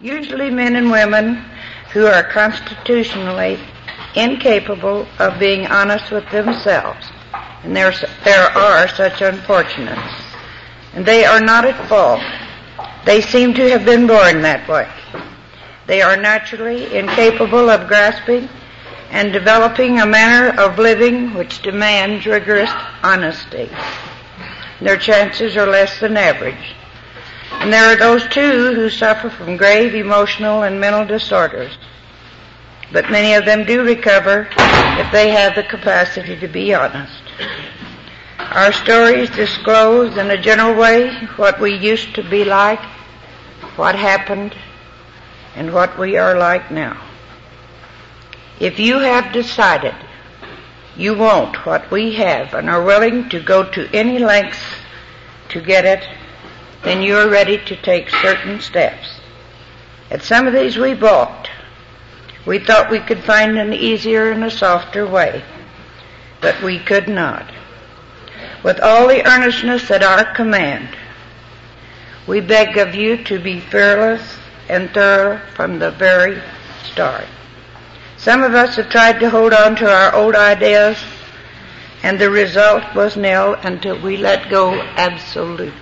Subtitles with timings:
[0.00, 1.36] usually men and women
[1.92, 3.58] who are constitutionally
[4.14, 7.06] incapable of being honest with themselves.
[7.62, 7.92] And there,
[8.24, 10.22] there are such unfortunates.
[10.94, 12.22] And they are not at fault.
[13.04, 14.88] They seem to have been born that way.
[15.86, 18.48] They are naturally incapable of grasping
[19.10, 22.70] and developing a manner of living which demands rigorous
[23.02, 23.70] honesty.
[24.80, 26.74] Their chances are less than average.
[27.52, 31.76] And there are those too who suffer from grave emotional and mental disorders.
[32.92, 34.48] But many of them do recover
[34.98, 37.22] if they have the capacity to be honest.
[38.38, 42.82] Our stories disclose in a general way what we used to be like,
[43.76, 44.54] what happened,
[45.54, 47.02] and what we are like now.
[48.60, 49.94] If you have decided
[50.96, 54.62] you want what we have and are willing to go to any lengths
[55.50, 56.06] to get it,
[56.86, 59.18] then you're ready to take certain steps.
[60.08, 61.50] At some of these we balked.
[62.46, 65.42] We thought we could find an easier and a softer way,
[66.40, 67.50] but we could not.
[68.62, 70.96] With all the earnestness at our command,
[72.28, 74.36] we beg of you to be fearless
[74.68, 76.40] and thorough from the very
[76.84, 77.26] start.
[78.16, 81.02] Some of us have tried to hold on to our old ideas,
[82.04, 85.72] and the result was nil until we let go absolutely.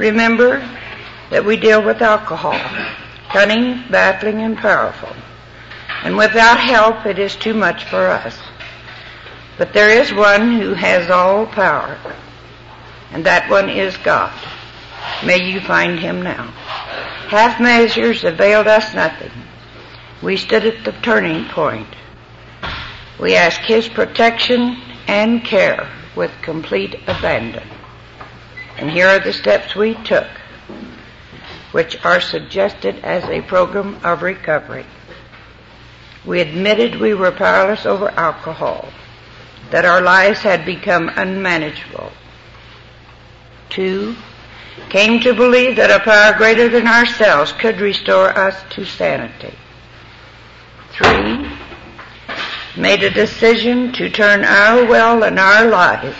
[0.00, 0.66] Remember
[1.28, 2.58] that we deal with alcohol,
[3.28, 5.14] cunning, baffling, and powerful.
[6.02, 8.38] And without help, it is too much for us.
[9.58, 11.98] But there is one who has all power,
[13.12, 14.32] and that one is God.
[15.22, 16.46] May you find him now.
[17.28, 19.32] Half measures availed us nothing.
[20.22, 21.94] We stood at the turning point.
[23.20, 27.68] We ask his protection and care with complete abandon.
[28.80, 30.26] And here are the steps we took,
[31.72, 34.86] which are suggested as a program of recovery.
[36.24, 38.88] We admitted we were powerless over alcohol,
[39.70, 42.10] that our lives had become unmanageable.
[43.68, 44.16] Two,
[44.88, 49.54] came to believe that a power greater than ourselves could restore us to sanity.
[50.92, 51.50] Three,
[52.78, 56.16] made a decision to turn our will and our lives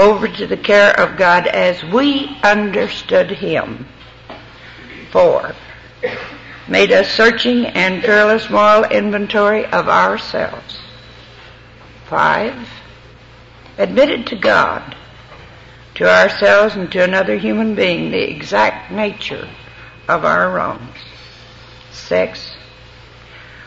[0.00, 3.86] over to the care of God as we understood Him.
[5.12, 5.54] Four,
[6.66, 10.78] made a searching and fearless moral inventory of ourselves.
[12.06, 12.66] Five,
[13.76, 14.96] admitted to God,
[15.96, 19.50] to ourselves and to another human being the exact nature
[20.08, 20.96] of our wrongs.
[21.92, 22.56] Six,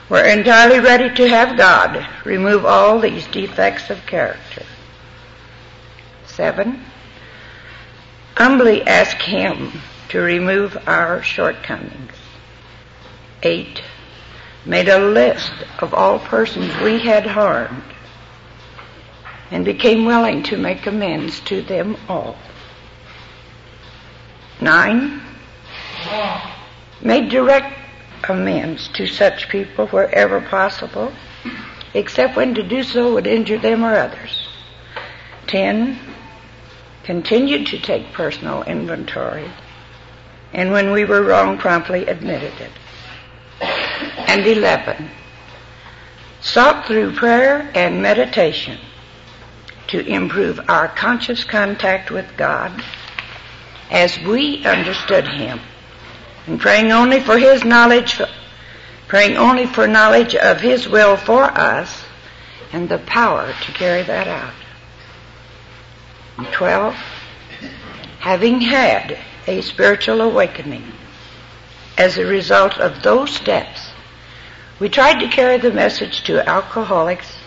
[0.10, 4.64] we're entirely ready to have God remove all these defects of character.
[6.36, 6.84] Seven,
[8.36, 9.72] humbly ask Him
[10.10, 12.14] to remove our shortcomings.
[13.44, 13.84] Eight,
[14.66, 17.84] made a list of all persons we had harmed
[19.52, 22.36] and became willing to make amends to them all.
[24.60, 25.22] Nine,
[27.02, 27.78] made direct
[28.28, 31.14] amends to such people wherever possible,
[31.94, 34.48] except when to do so would injure them or others.
[35.46, 36.00] Ten,
[37.04, 39.52] continued to take personal inventory,
[40.54, 42.72] and when we were wrong, promptly admitted it.
[43.62, 45.10] And 11,
[46.42, 48.80] sought through prayer and meditation
[49.88, 52.84] to improve our conscious contact with God
[53.92, 55.60] as we understood Him,
[56.48, 58.20] and praying only for His knowledge,
[59.08, 62.04] praying only for knowledge of His will for us,
[62.72, 64.54] and the power to carry that out.
[66.38, 66.96] 12.
[68.20, 70.92] Having had a spiritual awakening
[71.98, 73.92] as a result of those steps,
[74.80, 77.38] we tried to carry the message to alcoholics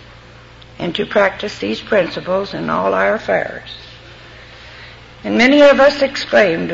[0.78, 3.68] and to practice these principles in all our affairs.
[5.24, 6.70] And many of us exclaimed,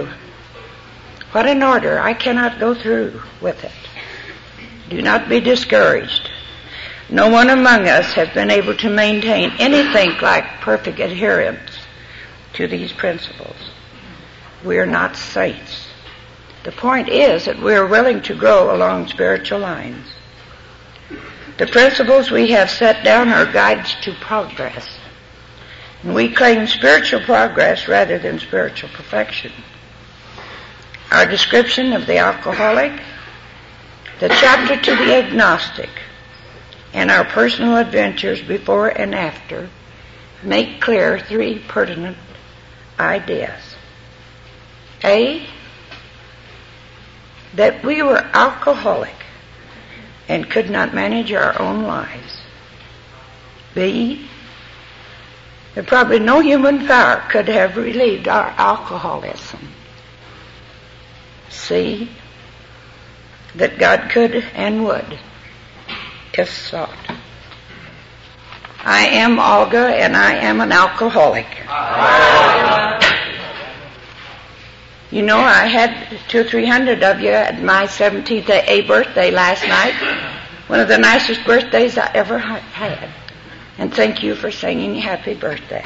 [1.31, 1.99] What an order!
[1.99, 3.73] I cannot go through with it.
[4.91, 6.29] Do not be discouraged.
[7.09, 11.72] No one among us has been able to maintain anything like perfect adherence
[12.55, 13.57] to these principles.
[14.65, 15.89] We are not saints.
[16.65, 20.07] The point is that we are willing to grow along spiritual lines.
[21.59, 24.89] The principles we have set down are guides to progress.
[26.03, 29.53] And we claim spiritual progress rather than spiritual perfection.
[31.11, 33.01] Our description of the alcoholic,
[34.19, 35.91] the chapter to the agnostic,
[36.93, 39.69] and our personal adventures before and after
[40.43, 42.17] make clear three pertinent
[43.03, 43.61] ideas.
[45.05, 45.47] A.
[47.55, 49.15] that we were alcoholic
[50.29, 52.41] and could not manage our own lives.
[53.75, 54.27] B,
[55.75, 59.69] that probably no human power could have relieved our alcoholism.
[61.51, 62.11] C,
[63.55, 65.19] that God could and would,
[66.39, 66.97] if sought.
[68.85, 71.47] I am Olga and I am an alcoholic.
[75.13, 79.31] You know, I had two or three hundred of you at my 17th A birthday
[79.31, 79.95] last night.
[80.67, 83.09] One of the nicest birthdays I ever had.
[83.79, 85.85] And thank you for singing happy birthday.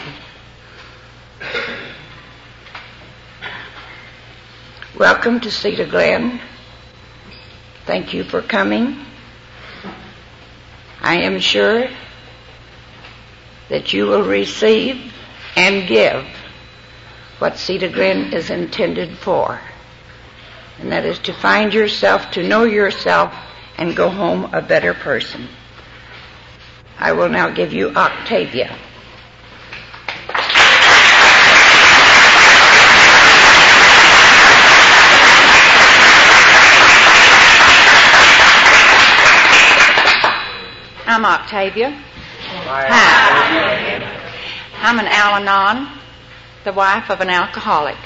[4.98, 6.40] Welcome to Cedar Glen.
[7.84, 9.04] Thank you for coming.
[11.02, 11.88] I am sure
[13.68, 15.12] that you will receive
[15.56, 16.24] and give
[17.38, 19.60] what Cedar Glen is intended for.
[20.78, 23.34] And that is to find yourself, to know yourself,
[23.78, 25.48] and go home a better person.
[26.98, 28.76] I will now give you Octavia.
[41.08, 42.02] I'm Octavia.
[42.78, 43.96] Hi.
[44.82, 45.88] I'm an Al Anon,
[46.64, 47.96] the wife of an alcoholic.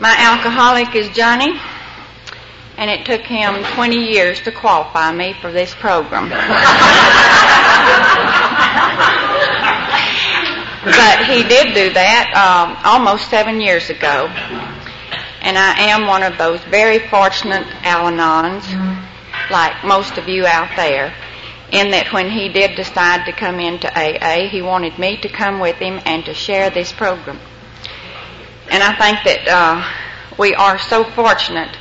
[0.00, 1.56] My alcoholic is Johnny,
[2.76, 6.28] and it took him 20 years to qualify me for this program.
[6.28, 6.38] but
[11.26, 14.26] he did do that um, almost seven years ago.
[15.42, 18.66] And I am one of those very fortunate Al Anons,
[19.52, 21.14] like most of you out there
[21.72, 25.58] in that when he did decide to come into AA, he wanted me to come
[25.58, 27.38] with him and to share this program.
[28.70, 31.76] And I think that uh, we are so fortunate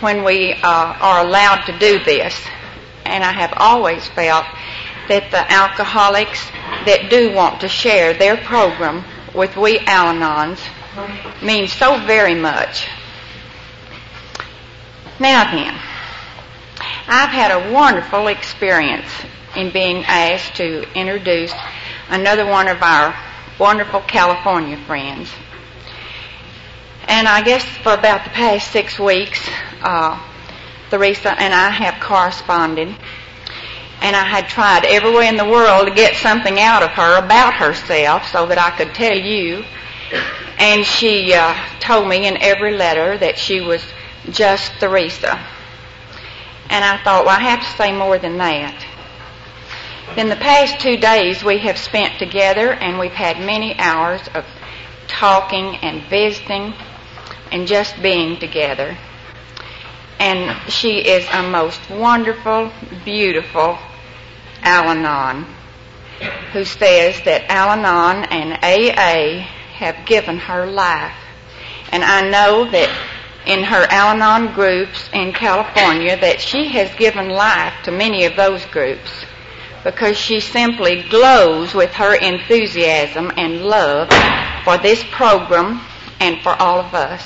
[0.00, 2.38] when we uh, are allowed to do this.
[3.04, 4.46] And I have always felt
[5.08, 6.44] that the alcoholics
[6.86, 9.04] that do want to share their program
[9.34, 10.60] with we Al-Anons
[11.42, 12.86] means so very much.
[15.20, 15.78] Now then,
[17.06, 19.08] I've had a wonderful experience
[19.54, 21.52] in being asked to introduce
[22.08, 23.14] another one of our
[23.58, 25.30] wonderful California friends.
[27.06, 29.46] And I guess for about the past six weeks,
[29.82, 30.18] uh,
[30.88, 32.88] Theresa and I have corresponded.
[34.00, 37.18] And I had tried every way in the world to get something out of her
[37.18, 39.64] about herself so that I could tell you.
[40.58, 43.84] And she uh, told me in every letter that she was
[44.30, 45.53] just Theresa.
[46.74, 48.74] And I thought, well, I have to say more than that.
[50.16, 54.44] In the past two days, we have spent together and we've had many hours of
[55.06, 56.74] talking and visiting
[57.52, 58.98] and just being together.
[60.18, 62.72] And she is a most wonderful,
[63.04, 63.78] beautiful
[64.64, 65.46] Al Anon
[66.52, 69.46] who says that Al Anon and AA
[69.76, 71.14] have given her life.
[71.92, 72.90] And I know that
[73.46, 78.64] in her Al-Anon groups in California that she has given life to many of those
[78.66, 79.24] groups
[79.84, 84.08] because she simply glows with her enthusiasm and love
[84.64, 85.80] for this program
[86.20, 87.22] and for all of us.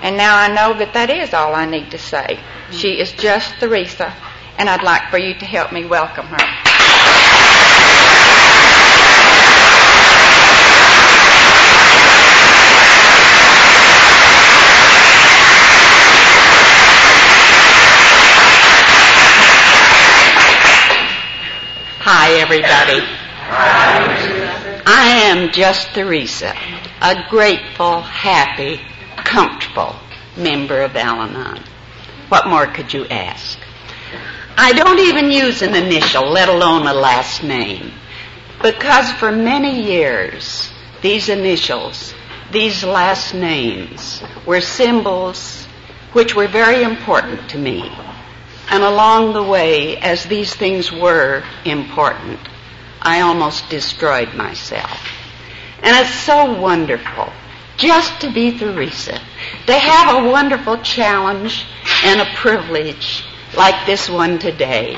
[0.00, 2.40] And now I know that that is all I need to say.
[2.72, 4.14] She is just Theresa,
[4.56, 6.61] and I'd like for you to help me welcome her.
[22.34, 23.06] Hi, everybody.
[24.86, 26.56] I am just Theresa,
[27.02, 28.80] a grateful, happy,
[29.16, 29.96] comfortable
[30.34, 31.62] member of Al Anon.
[32.30, 33.58] What more could you ask?
[34.56, 37.92] I don't even use an initial, let alone a last name,
[38.62, 40.70] because for many years,
[41.02, 42.14] these initials,
[42.50, 45.66] these last names, were symbols
[46.14, 47.92] which were very important to me.
[48.72, 52.40] And along the way, as these things were important,
[53.02, 54.98] I almost destroyed myself.
[55.82, 57.30] And it's so wonderful
[57.76, 59.20] just to be Theresa,
[59.66, 61.66] to have a wonderful challenge
[62.02, 63.22] and a privilege
[63.54, 64.96] like this one today.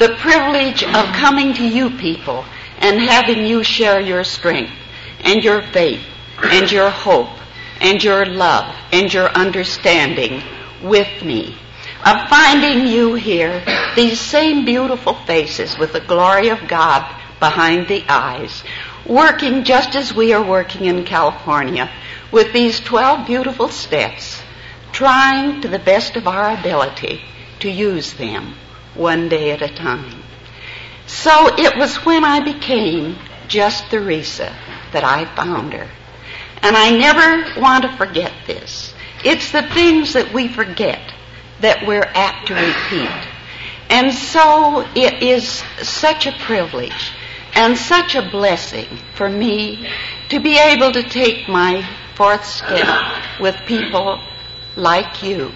[0.00, 2.44] The privilege of coming to you people
[2.78, 4.72] and having you share your strength
[5.20, 6.04] and your faith
[6.42, 7.38] and your hope
[7.80, 10.42] and your love and your understanding
[10.82, 11.56] with me
[12.04, 13.62] of finding you here,
[13.94, 18.64] these same beautiful faces with the glory of God behind the eyes,
[19.06, 21.90] working just as we are working in California
[22.32, 24.42] with these 12 beautiful steps,
[24.90, 27.20] trying to the best of our ability
[27.60, 28.54] to use them
[28.94, 30.22] one day at a time.
[31.06, 33.16] So it was when I became
[33.46, 34.54] just Theresa
[34.92, 35.88] that I found her.
[36.62, 38.94] And I never want to forget this.
[39.24, 41.00] It's the things that we forget
[41.62, 43.28] that we're apt to repeat.
[43.88, 47.12] And so it is such a privilege
[47.54, 49.88] and such a blessing for me
[50.28, 54.20] to be able to take my fourth step with people
[54.76, 55.52] like you.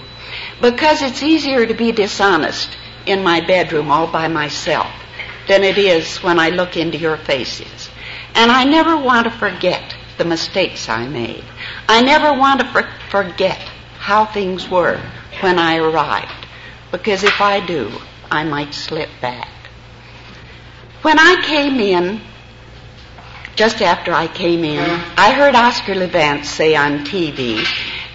[0.60, 4.90] Because it's easier to be dishonest in my bedroom all by myself
[5.48, 7.88] than it is when I look into your faces.
[8.34, 11.44] And I never want to forget the mistakes I made.
[11.88, 13.58] I never want to for- forget
[13.98, 15.00] how things were
[15.42, 16.46] when I arrived.
[16.92, 17.90] Because if I do,
[18.30, 19.48] I might slip back.
[21.02, 22.20] When I came in,
[23.54, 24.84] just after I came in,
[25.16, 27.64] I heard Oscar Levant say on TV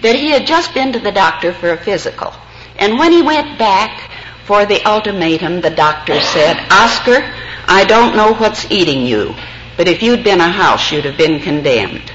[0.02, 2.32] that he had just been to the doctor for a physical.
[2.76, 4.10] And when he went back
[4.44, 7.22] for the ultimatum, the doctor said, Oscar,
[7.66, 9.34] I don't know what's eating you,
[9.76, 12.10] but if you'd been a house, you'd have been condemned.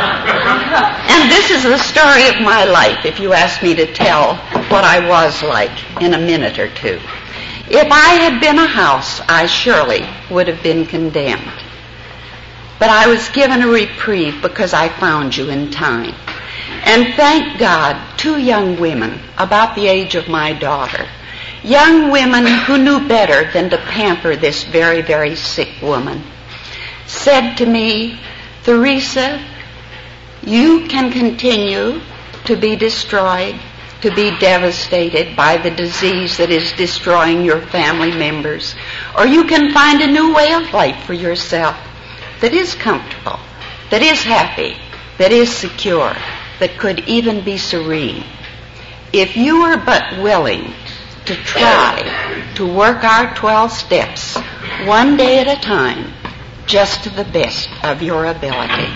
[1.12, 4.36] and this is the story of my life, if you ask me to tell
[4.70, 7.00] what I was like in a minute or two.
[7.68, 11.50] If I had been a house, I surely would have been condemned.
[12.78, 16.14] But I was given a reprieve because I found you in time.
[16.84, 21.06] And thank God, two young women, about the age of my daughter,
[21.62, 26.22] young women who knew better than to pamper this very, very sick woman,
[27.06, 28.20] said to me,
[28.62, 29.44] Theresa,
[30.46, 32.00] you can continue
[32.44, 33.60] to be destroyed,
[34.00, 38.76] to be devastated by the disease that is destroying your family members,
[39.18, 41.76] or you can find a new way of life for yourself
[42.40, 43.40] that is comfortable,
[43.90, 44.76] that is happy,
[45.18, 46.14] that is secure,
[46.60, 48.24] that could even be serene.
[49.12, 50.72] If you are but willing
[51.24, 54.36] to try to work our 12 steps
[54.84, 56.12] one day at a time,
[56.66, 58.92] just to the best of your ability.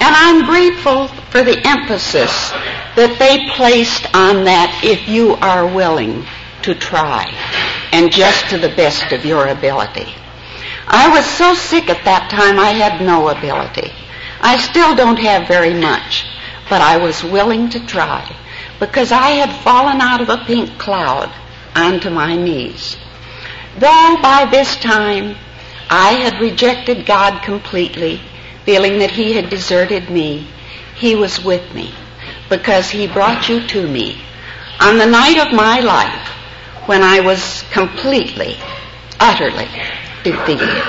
[0.00, 2.50] And I'm grateful for the emphasis
[2.96, 6.24] that they placed on that if you are willing
[6.62, 7.24] to try
[7.92, 10.06] and just to the best of your ability.
[10.86, 13.92] I was so sick at that time I had no ability.
[14.40, 16.26] I still don't have very much,
[16.68, 18.34] but I was willing to try
[18.80, 21.32] because I had fallen out of a pink cloud
[21.74, 22.96] onto my knees.
[23.78, 25.36] Though by this time
[25.90, 28.20] I had rejected God completely,
[28.64, 30.46] feeling that He had deserted me,
[30.96, 31.94] He was with me
[32.48, 34.20] because He brought you to me
[34.80, 36.28] on the night of my life
[36.86, 38.56] when I was completely,
[39.20, 39.68] utterly
[40.22, 40.82] defeated.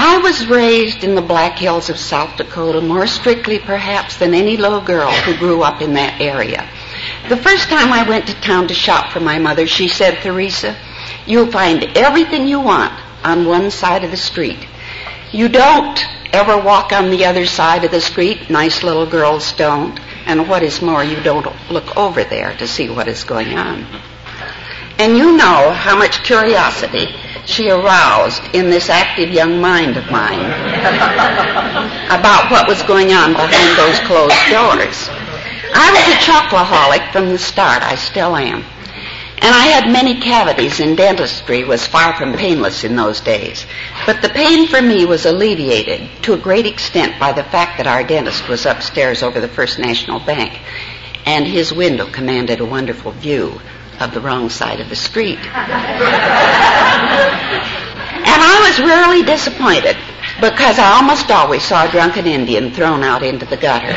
[0.00, 4.56] I was raised in the Black Hills of South Dakota, more strictly perhaps than any
[4.56, 6.68] little girl who grew up in that area.
[7.28, 10.76] The first time I went to town to shop for my mother, she said, Theresa,
[11.26, 12.92] you'll find everything you want
[13.24, 14.66] on one side of the street.
[15.32, 18.48] You don't ever walk on the other side of the street.
[18.48, 19.98] Nice little girls don't.
[20.26, 23.86] And what is more, you don't look over there to see what is going on.
[24.98, 27.06] And you know how much curiosity
[27.44, 30.40] she aroused in this active young mind of mine
[32.06, 35.08] about what was going on behind those closed doors.
[35.74, 37.82] I was a chocoholic from the start.
[37.82, 38.64] I still am.
[39.40, 43.66] And I had many cavities and dentistry was far from painless in those days.
[44.04, 47.86] But the pain for me was alleviated to a great extent by the fact that
[47.86, 50.60] our dentist was upstairs over the First National Bank
[51.24, 53.60] and his window commanded a wonderful view
[54.00, 55.38] of the wrong side of the street.
[55.38, 55.46] and
[58.26, 59.96] I was rarely disappointed
[60.40, 63.94] because I almost always saw a drunken Indian thrown out into the gutter.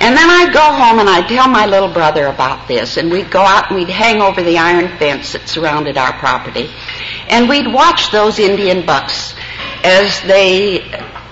[0.00, 3.30] And then I'd go home and I'd tell my little brother about this, and we'd
[3.30, 6.70] go out and we'd hang over the iron fence that surrounded our property,
[7.28, 9.34] and we'd watch those Indian bucks
[9.84, 10.80] as they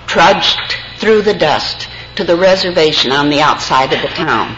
[0.07, 4.55] trudged through the dust to the reservation on the outside of the town.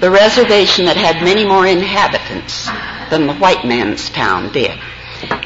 [0.00, 2.68] The reservation that had many more inhabitants
[3.10, 4.78] than the white man's town did.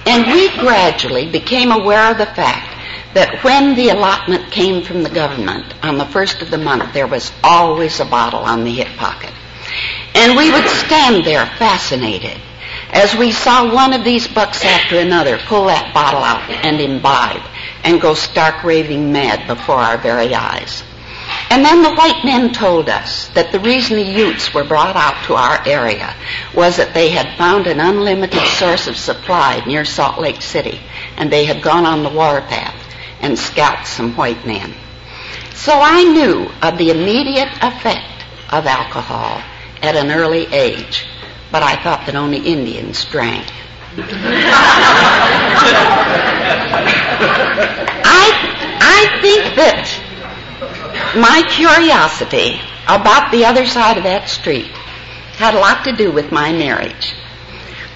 [0.06, 2.77] And we gradually became aware of the fact
[3.14, 7.06] that when the allotment came from the government on the first of the month, there
[7.06, 9.32] was always a bottle on the hip pocket.
[10.14, 12.40] And we would stand there fascinated
[12.90, 17.42] as we saw one of these bucks after another pull that bottle out and imbibe
[17.84, 20.82] and go stark raving mad before our very eyes.
[21.50, 25.24] And then the white men told us that the reason the Utes were brought out
[25.26, 26.14] to our area
[26.54, 30.80] was that they had found an unlimited source of supply near Salt Lake City,
[31.16, 32.77] and they had gone on the warpath
[33.20, 34.74] and scalped some white men.
[35.54, 39.42] So I knew of the immediate effect of alcohol
[39.82, 41.06] at an early age,
[41.50, 43.46] but I thought that only Indians drank.
[43.98, 44.14] I,
[48.80, 49.88] I think that
[51.16, 54.70] my curiosity about the other side of that street
[55.36, 57.14] had a lot to do with my marriage.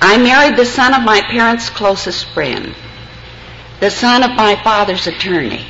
[0.01, 2.75] I married the son of my parents' closest friend,
[3.83, 5.67] the son of my father's attorney,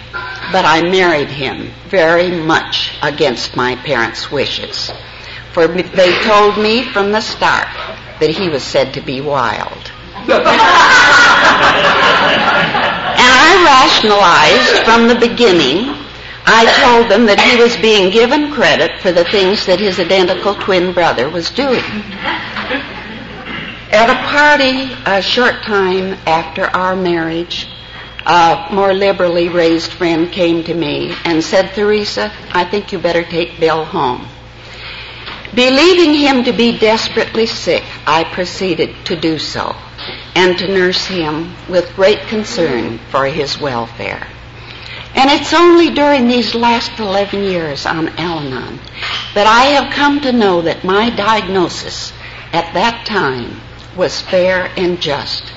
[0.53, 4.93] but I married him very much against my parents' wishes.
[5.55, 7.69] For they told me from the start
[8.21, 9.91] that he was said to be wild.
[10.29, 10.43] and
[13.49, 15.97] I rationalized from the beginning.
[16.45, 20.55] I told them that he was being given credit for the things that his identical
[20.57, 21.81] twin brother was doing.
[23.91, 27.72] At a party a short time after our marriage,
[28.27, 33.23] a more liberally raised friend came to me and said, Theresa, I think you better
[33.23, 34.27] take Bill home.
[35.55, 39.77] Believing him to be desperately sick, I proceeded to do so
[40.35, 44.27] and to nurse him with great concern for his welfare.
[45.15, 48.81] And it's only during these last 11 years on Al Anon
[49.35, 52.15] that I have come to know that my diagnosis
[52.53, 53.61] at that time
[53.95, 55.52] was fair and just.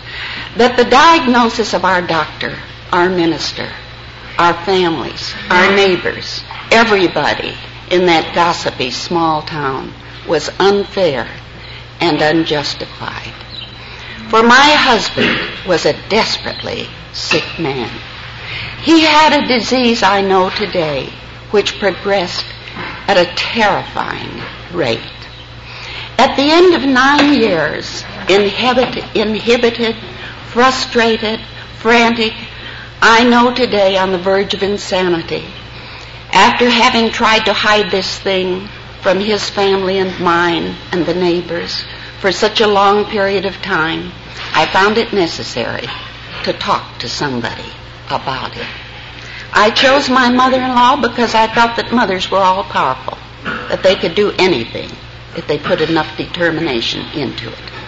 [0.57, 2.57] That the diagnosis of our doctor,
[2.91, 3.69] our minister,
[4.37, 7.55] our families, our neighbors, everybody
[7.91, 9.93] in that gossipy small town
[10.27, 11.27] was unfair
[11.99, 13.33] and unjustified.
[14.29, 17.91] For my husband was a desperately sick man.
[18.81, 21.09] He had a disease I know today
[21.51, 22.45] which progressed
[23.07, 24.41] at a terrifying
[24.73, 24.99] rate.
[26.17, 29.95] At the end of nine years, inhibited, inhibited,
[30.55, 31.41] frustrated,
[31.79, 32.31] frantic,
[33.01, 35.43] I know today on the verge of insanity.
[36.31, 38.69] After having tried to hide this thing
[39.01, 41.83] from his family and mine and the neighbors
[42.21, 44.13] for such a long period of time,
[44.53, 45.89] I found it necessary
[46.45, 47.69] to talk to somebody
[48.07, 48.67] about it.
[49.51, 54.15] I chose my mother-in-law because I felt that mothers were all powerful, that they could
[54.15, 54.89] do anything
[55.35, 57.84] if they put enough determination into it.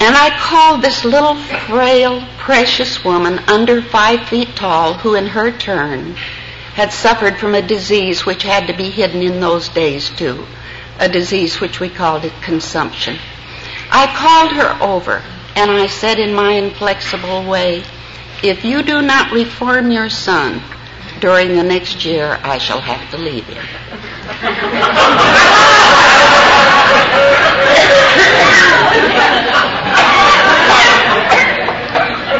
[0.00, 1.36] And I called this little
[1.66, 6.16] frail, precious woman under five feet tall who in her turn
[6.74, 10.46] had suffered from a disease which had to be hidden in those days too,
[10.98, 13.18] a disease which we called it consumption.
[13.90, 15.22] I called her over
[15.54, 17.84] and I said in my inflexible way,
[18.42, 20.62] if you do not reform your son
[21.20, 23.66] during the next year, I shall have to leave him.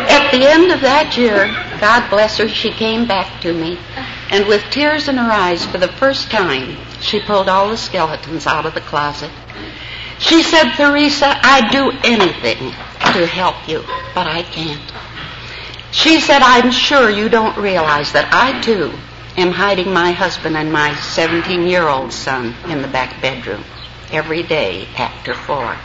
[0.09, 1.47] At the end of that year,
[1.81, 3.79] God bless her, she came back to me,
[4.31, 8.47] and with tears in her eyes for the first time, she pulled all the skeletons
[8.47, 9.31] out of the closet.
[10.19, 12.59] She said, Theresa, I'd do anything
[13.15, 13.81] to help you,
[14.15, 14.93] but I can't.
[15.93, 18.93] She said, I'm sure you don't realize that I too
[19.37, 23.65] am hiding my husband and my 17 year old son in the back bedroom
[24.13, 25.77] every day after four.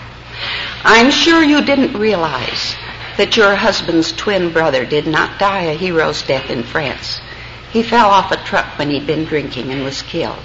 [0.84, 2.75] I'm sure you didn't realize
[3.17, 7.19] that your husband's twin brother did not die a hero's death in France.
[7.71, 10.43] He fell off a truck when he'd been drinking and was killed.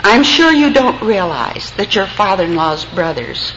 [0.00, 3.52] I'm sure you don't realize that your father-in-law's brothers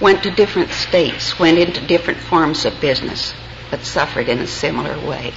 [0.00, 3.34] went to different states, went into different forms of business,
[3.70, 5.32] but suffered in a similar way.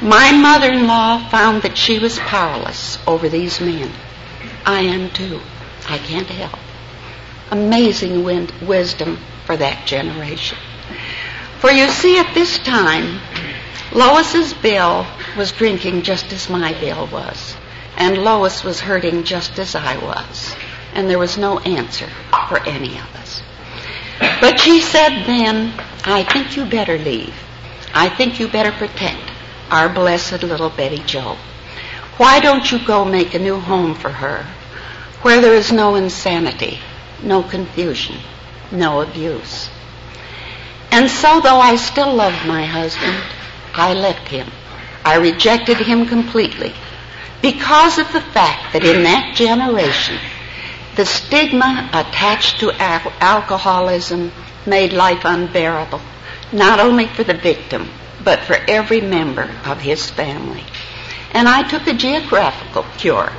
[0.00, 3.92] My mother-in-law found that she was powerless over these men.
[4.66, 5.40] I am too.
[5.88, 6.58] I can't help.
[7.50, 8.24] Amazing
[8.66, 10.58] wisdom for that generation.
[11.62, 13.20] For you see, at this time,
[13.92, 17.54] Lois's Bill was drinking just as my Bill was,
[17.96, 20.56] and Lois was hurting just as I was,
[20.92, 22.08] and there was no answer
[22.48, 23.44] for any of us.
[24.40, 25.72] But she said then,
[26.04, 27.36] I think you better leave.
[27.94, 29.30] I think you better protect
[29.70, 31.36] our blessed little Betty Jo.
[32.16, 34.44] Why don't you go make a new home for her
[35.22, 36.80] where there is no insanity,
[37.22, 38.16] no confusion,
[38.72, 39.70] no abuse?
[40.92, 43.16] And so, though I still loved my husband,
[43.74, 44.46] I left him.
[45.04, 46.74] I rejected him completely
[47.40, 50.18] because of the fact that in that generation,
[50.94, 54.30] the stigma attached to al- alcoholism
[54.66, 56.00] made life unbearable,
[56.52, 57.88] not only for the victim,
[58.22, 60.62] but for every member of his family.
[61.32, 63.32] And I took a geographical cure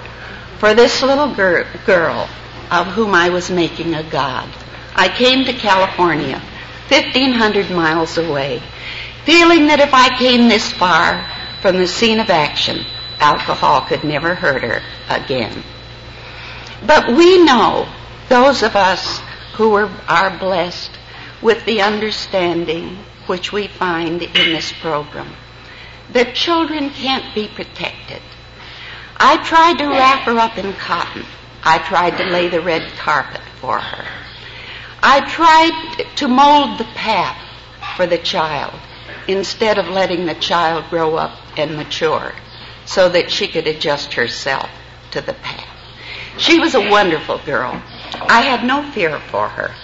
[0.57, 2.27] for this little gir- girl
[2.71, 4.49] of whom I was making a god.
[4.95, 6.41] I came to California,
[6.93, 8.61] 1,500 miles away,
[9.25, 11.27] feeling that if I came this far
[11.61, 12.85] from the scene of action,
[13.19, 15.63] alcohol could never hurt her again.
[16.85, 17.87] But we know,
[18.29, 19.19] those of us
[19.55, 20.91] who are, are blessed
[21.41, 25.33] with the understanding which we find in this program,
[26.11, 28.21] that children can't be protected.
[29.17, 31.25] I tried to wrap her up in cotton.
[31.63, 34.22] I tried to lay the red carpet for her.
[35.05, 37.37] I tried to mold the path
[37.97, 38.73] for the child
[39.27, 42.33] instead of letting the child grow up and mature
[42.85, 44.69] so that she could adjust herself
[45.11, 45.67] to the path.
[46.37, 47.83] She was a wonderful girl.
[48.13, 49.75] I had no fear for her.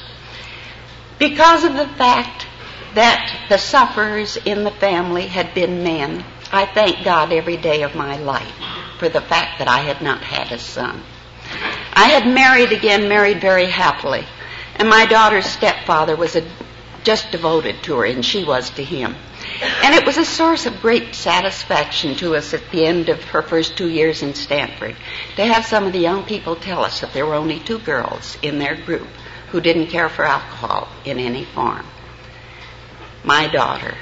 [1.20, 2.48] Because of the fact
[2.96, 7.94] that the sufferers in the family had been men, I thank God every day of
[7.94, 8.54] my life
[8.98, 11.04] for the fact that I had not had a son.
[11.92, 14.24] I had married again, married very happily,
[14.80, 16.48] and my daughter's stepfather was a,
[17.04, 19.16] just devoted to her, and she was to him.
[19.84, 23.42] And it was a source of great satisfaction to us at the end of her
[23.42, 24.96] first two years in Stanford
[25.36, 28.38] to have some of the young people tell us that there were only two girls
[28.42, 29.08] in their group
[29.52, 31.86] who didn't care for alcohol in any form.
[33.24, 33.96] My daughter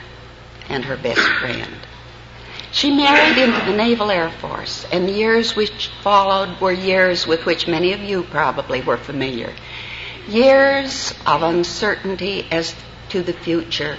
[0.69, 1.75] and her best friend.
[2.71, 7.45] She married into the Naval Air Force, and the years which followed were years with
[7.45, 9.53] which many of you probably were familiar.
[10.27, 12.75] Years of uncertainty as
[13.09, 13.97] to the future,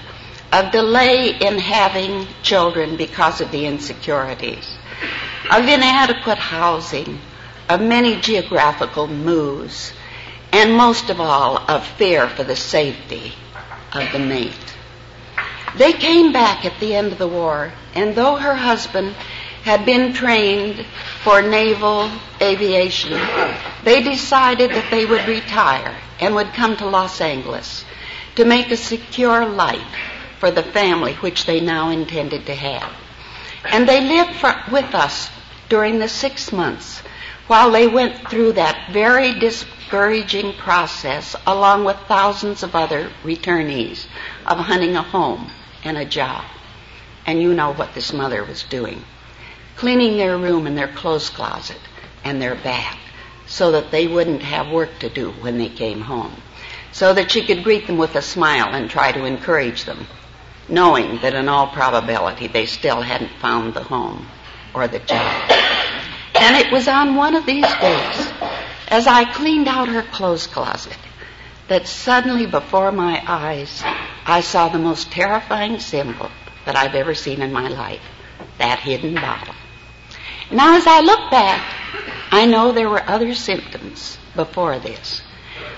[0.53, 4.77] of delay in having children because of the insecurities,
[5.51, 7.19] of inadequate housing,
[7.69, 9.93] of many geographical moves,
[10.53, 13.33] and most of all, of fear for the safety
[13.95, 14.77] of the mate.
[15.77, 19.15] They came back at the end of the war, and though her husband
[19.65, 20.85] had been trained
[21.25, 23.13] for naval aviation,
[23.85, 27.85] they decided that they would retire and would come to Los Angeles
[28.37, 29.97] to make a secure life
[30.39, 32.93] for the family which they now intended to have.
[33.65, 35.29] And they lived for, with us
[35.69, 37.03] during the six months
[37.49, 44.07] while they went through that very discouraging process along with thousands of other returnees
[44.47, 45.51] of hunting a home
[45.83, 46.45] and a job.
[47.27, 49.03] And you know what this mother was doing.
[49.79, 51.79] Cleaning their room and their clothes closet
[52.25, 52.99] and their bath
[53.47, 56.35] so that they wouldn't have work to do when they came home.
[56.91, 60.09] So that she could greet them with a smile and try to encourage them,
[60.69, 64.27] knowing that in all probability they still hadn't found the home
[64.75, 65.51] or the job.
[66.35, 68.33] And it was on one of these days,
[68.89, 70.99] as I cleaned out her clothes closet,
[71.69, 73.81] that suddenly before my eyes
[74.27, 76.33] I saw the most terrifying symbol
[76.65, 78.03] that I've ever seen in my life
[78.59, 79.55] that hidden bottle.
[80.51, 81.75] Now, as I look back,
[82.31, 85.23] I know there were other symptoms before this.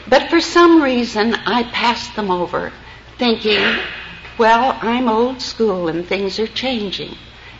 [0.08, 2.72] But for some reason, I passed them over,
[3.18, 3.60] thinking,
[4.38, 7.16] well, I'm old school and things are changing.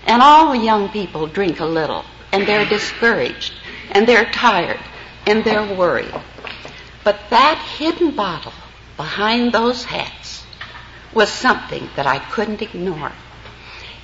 [0.07, 3.55] And all the young people drink a little, and they're discouraged,
[3.91, 4.81] and they're tired,
[5.27, 6.15] and they're worried.
[7.03, 8.53] But that hidden bottle
[8.97, 10.45] behind those hats
[11.13, 13.13] was something that I couldn't ignore.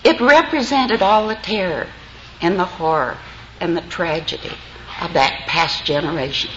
[0.03, 1.87] It represented all the terror
[2.41, 3.19] and the horror
[3.61, 4.53] and the tragedy
[5.01, 6.51] of that past generation.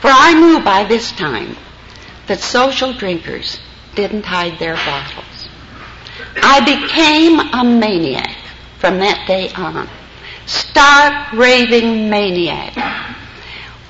[0.00, 1.56] For I knew by this time
[2.26, 3.60] that social drinkers
[3.94, 5.48] didn't hide their bottles.
[6.36, 8.36] I became a maniac
[8.78, 9.88] from that day on.
[10.46, 12.76] Stark, raving maniac.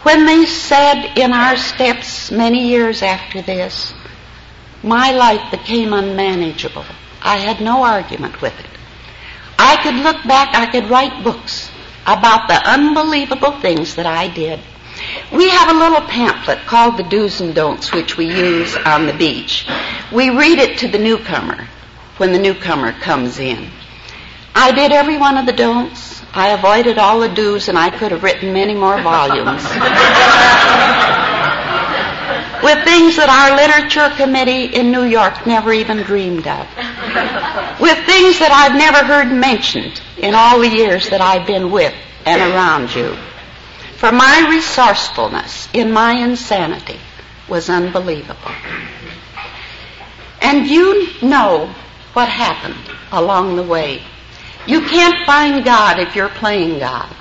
[0.02, 3.94] When they said in our steps many years after this,
[4.82, 6.84] my life became unmanageable.
[7.22, 8.73] I had no argument with it.
[9.58, 11.70] I could look back, I could write books
[12.06, 14.60] about the unbelievable things that I did.
[15.32, 19.12] We have a little pamphlet called the Do's and Don'ts, which we use on the
[19.12, 19.66] beach.
[20.12, 21.68] We read it to the newcomer
[22.18, 23.70] when the newcomer comes in.
[24.54, 26.22] I did every one of the don'ts.
[26.32, 29.64] I avoided all the do's, and I could have written many more volumes.
[32.64, 36.66] With things that our literature committee in New York never even dreamed of.
[37.78, 41.92] With things that I've never heard mentioned in all the years that I've been with
[42.24, 43.18] and around you.
[43.98, 46.98] For my resourcefulness in my insanity
[47.50, 48.52] was unbelievable.
[50.40, 51.66] And you know
[52.14, 54.00] what happened along the way.
[54.66, 57.14] You can't find God if you're playing God.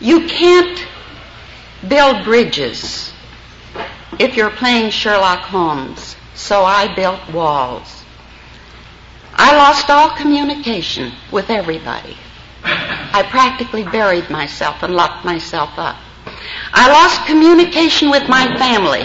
[0.00, 0.84] You can't
[1.86, 3.11] build bridges
[4.22, 6.14] if you're playing Sherlock Holmes.
[6.34, 8.04] So I built walls.
[9.34, 12.16] I lost all communication with everybody.
[12.62, 15.96] I practically buried myself and locked myself up.
[16.72, 19.04] I lost communication with my family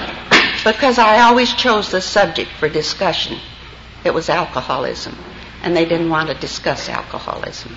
[0.64, 3.40] because I always chose the subject for discussion.
[4.06, 5.18] It was alcoholism,
[5.64, 7.76] and they didn't want to discuss alcoholism.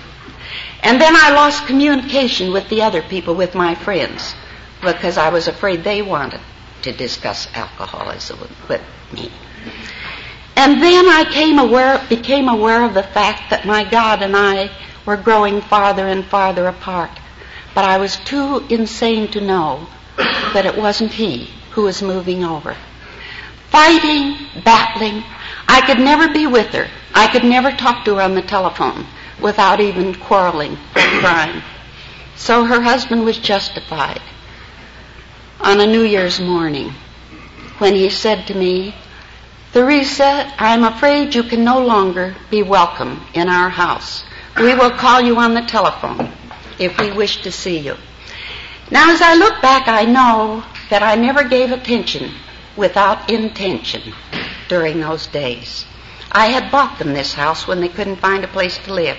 [0.83, 4.35] And then I lost communication with the other people, with my friends,
[4.81, 6.41] because I was afraid they wanted
[6.83, 8.81] to discuss alcoholism with
[9.13, 9.31] me.
[10.55, 14.69] And then I came aware, became aware of the fact that my God and I
[15.05, 17.11] were growing farther and farther apart.
[17.73, 22.75] But I was too insane to know that it wasn't he who was moving over.
[23.69, 25.23] Fighting, battling,
[25.67, 26.87] I could never be with her.
[27.13, 29.05] I could never talk to her on the telephone
[29.41, 31.61] without even quarreling or crying.
[32.35, 34.21] So her husband was justified
[35.63, 36.91] on a New Year's morning
[37.77, 38.95] when he said to me,
[39.73, 44.23] Theresa, I'm afraid you can no longer be welcome in our house.
[44.57, 46.31] We will call you on the telephone
[46.79, 47.95] if we wish to see you.
[48.89, 52.33] Now, as I look back, I know that I never gave attention
[52.75, 54.13] without intention
[54.67, 55.85] during those days.
[56.31, 59.17] I had bought them this house when they couldn't find a place to live.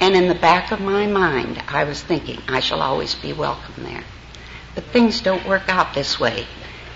[0.00, 3.84] And in the back of my mind, I was thinking, I shall always be welcome
[3.84, 4.04] there.
[4.74, 6.46] But things don't work out this way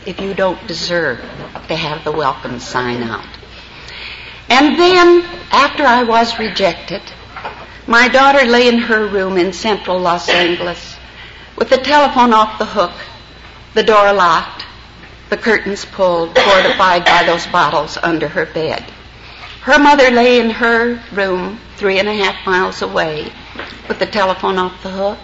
[0.07, 1.21] if you don't deserve
[1.69, 3.27] to have the welcome sign out.
[4.49, 7.03] And then, after I was rejected,
[7.87, 10.97] my daughter lay in her room in central Los Angeles
[11.57, 12.93] with the telephone off the hook,
[13.75, 14.65] the door locked,
[15.31, 18.85] the curtains pulled, fortified by those bottles under her bed.
[19.63, 23.33] Her mother lay in her room three and a half miles away
[23.89, 25.19] with the telephone off the hook.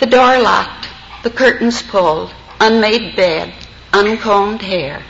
[0.00, 0.88] The door locked,
[1.22, 3.54] the curtains pulled, unmade bed,
[3.92, 5.02] uncombed hair,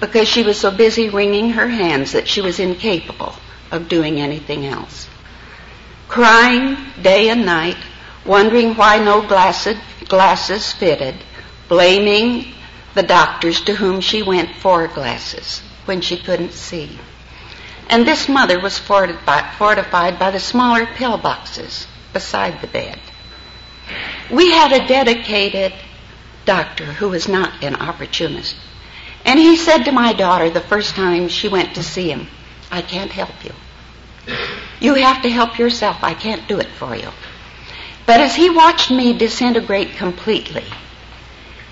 [0.00, 3.34] because she was so busy wringing her hands that she was incapable
[3.70, 5.08] of doing anything else.
[6.08, 7.76] Crying day and night,
[8.24, 9.76] wondering why no glasses,
[10.08, 11.14] glasses fitted,
[11.68, 12.52] blaming
[12.94, 16.98] the doctors to whom she went for glasses when she couldn't see.
[17.88, 22.98] And this mother was fortified, fortified by the smaller pill boxes beside the bed.
[24.30, 25.72] We had a dedicated
[26.44, 28.56] doctor who was not an opportunist.
[29.24, 32.28] And he said to my daughter the first time she went to see him,
[32.70, 33.52] I can't help you.
[34.80, 35.98] You have to help yourself.
[36.02, 37.08] I can't do it for you.
[38.06, 40.64] But as he watched me disintegrate completely,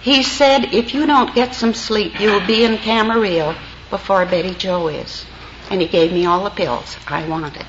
[0.00, 3.56] he said, if you don't get some sleep, you will be in Camarillo
[3.90, 5.24] before Betty Joe is.
[5.70, 7.66] And he gave me all the pills I wanted.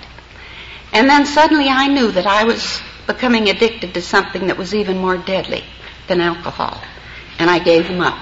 [0.94, 4.98] And then suddenly I knew that I was becoming addicted to something that was even
[4.98, 5.64] more deadly
[6.08, 6.82] than alcohol.
[7.38, 8.18] And I gave him up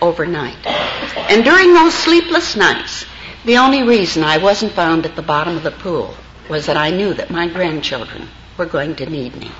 [0.00, 0.66] overnight.
[0.66, 3.06] And during those sleepless nights,
[3.44, 6.14] the only reason I wasn't found at the bottom of the pool
[6.48, 9.50] was that I knew that my grandchildren were going to need me.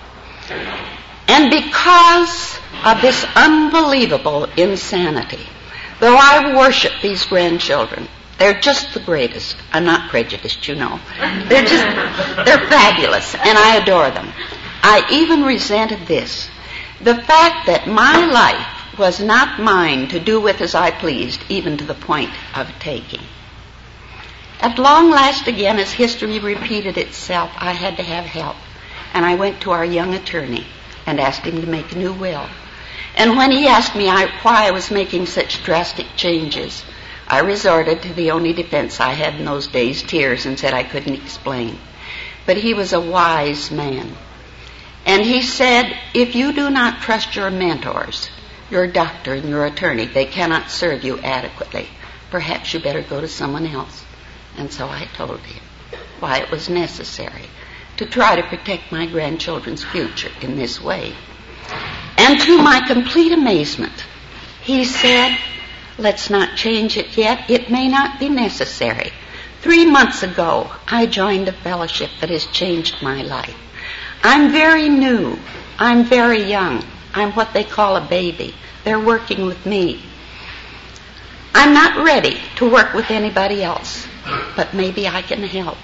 [1.29, 5.47] And because of this unbelievable insanity,
[6.01, 8.09] though I worship these grandchildren,
[8.43, 9.57] they're just the greatest.
[9.73, 10.99] I'm not prejudiced, you know.
[11.49, 11.87] They're just,
[12.45, 14.33] they're fabulous, and I adore them.
[14.83, 16.51] I even resented this.
[17.01, 21.77] The fact that my life was not mine to do with as I pleased, even
[21.77, 23.21] to the point of taking.
[24.59, 28.57] At long last again, as history repeated itself, I had to have help.
[29.15, 30.67] And I went to our young attorney
[31.07, 32.49] and asked him to make a new will.
[33.15, 36.83] And when he asked me why I was making such drastic changes,
[37.33, 40.83] I resorted to the only defense I had in those days, tears, and said I
[40.83, 41.79] couldn't explain.
[42.45, 44.15] But he was a wise man.
[45.07, 48.29] And he said, if you do not trust your mentors,
[48.71, 51.89] your doctor and your attorney, they cannot serve you adequately.
[52.31, 54.05] Perhaps you better go to someone else.
[54.59, 55.63] And so I told him
[56.21, 57.47] why it was necessary
[57.97, 61.15] to try to protect my grandchildren's future in this way.
[62.19, 64.05] And to my complete amazement,
[64.61, 65.39] he said,
[65.99, 67.51] let's not change it yet.
[67.51, 69.13] It may not be necessary.
[69.61, 73.57] Three months ago, I joined a fellowship that has changed my life.
[74.23, 75.39] I'm very new.
[75.79, 76.85] I'm very young.
[77.15, 78.55] I'm what they call a baby.
[78.85, 80.03] They're working with me.
[81.55, 84.07] I'm not ready to work with anybody else
[84.57, 85.79] but maybe I can help.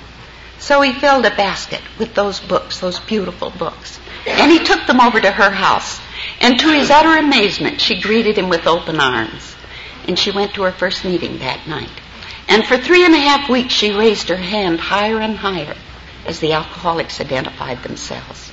[0.59, 5.01] So he filled a basket with those books, those beautiful books, and he took them
[5.01, 6.01] over to her house.
[6.41, 9.55] And to his utter amazement, she greeted him with open arms.
[10.09, 11.93] And she went to her first meeting that night.
[12.49, 15.77] And for three and a half weeks, she raised her hand higher and higher
[16.27, 18.51] as the alcoholics identified themselves.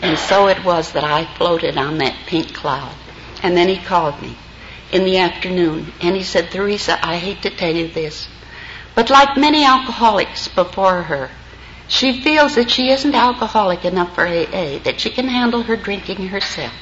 [0.00, 2.94] And so it was that I floated on that pink cloud.
[3.42, 4.36] And then he called me
[4.92, 8.28] in the afternoon and he said, Theresa, I hate to tell you this,
[8.94, 11.30] but like many alcoholics before her,
[11.88, 16.28] she feels that she isn't alcoholic enough for AA, that she can handle her drinking
[16.28, 16.72] herself.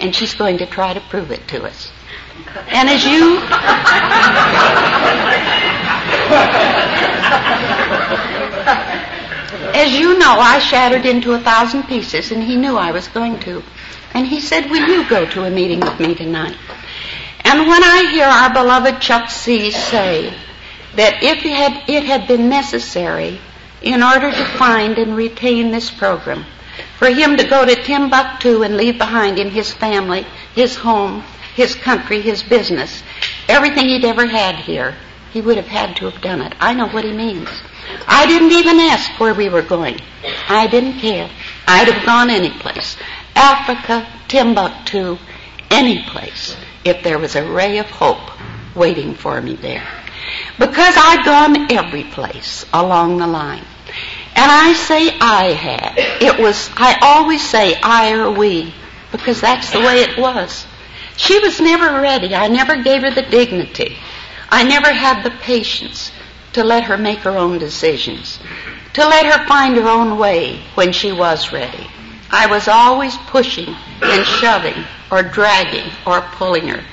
[0.00, 1.92] And she's going to try to prove it to us.
[2.68, 3.38] And as you.
[9.76, 13.38] As you know, I shattered into a thousand pieces, and he knew I was going
[13.40, 13.62] to.
[14.14, 16.56] And he said, Will you go to a meeting with me tonight?
[17.40, 19.70] And when I hear our beloved Chuck C.
[19.70, 20.34] say
[20.94, 23.38] that if it had, it had been necessary
[23.82, 26.44] in order to find and retain this program,
[26.98, 31.22] for him to go to Timbuktu and leave behind him his family, his home,
[31.56, 33.02] his country, his business,
[33.48, 34.94] everything he'd ever had here,
[35.32, 36.54] he would have had to have done it.
[36.60, 37.48] I know what he means.
[38.06, 39.98] I didn't even ask where we were going.
[40.48, 41.30] I didn't care.
[41.66, 42.98] I'd have gone any place.
[43.34, 45.18] Africa, Timbuktu,
[45.70, 48.30] any place, if there was a ray of hope
[48.74, 49.88] waiting for me there.
[50.58, 53.64] Because I'd gone every place along the line.
[54.34, 55.94] And I say I had.
[56.22, 58.74] It was, I always say I or we,
[59.10, 60.66] because that's the way it was.
[61.16, 62.34] She was never ready.
[62.34, 63.96] I never gave her the dignity.
[64.48, 66.12] I never had the patience
[66.52, 68.38] to let her make her own decisions,
[68.94, 71.86] to let her find her own way when she was ready.
[72.30, 76.84] I was always pushing and shoving or dragging or pulling her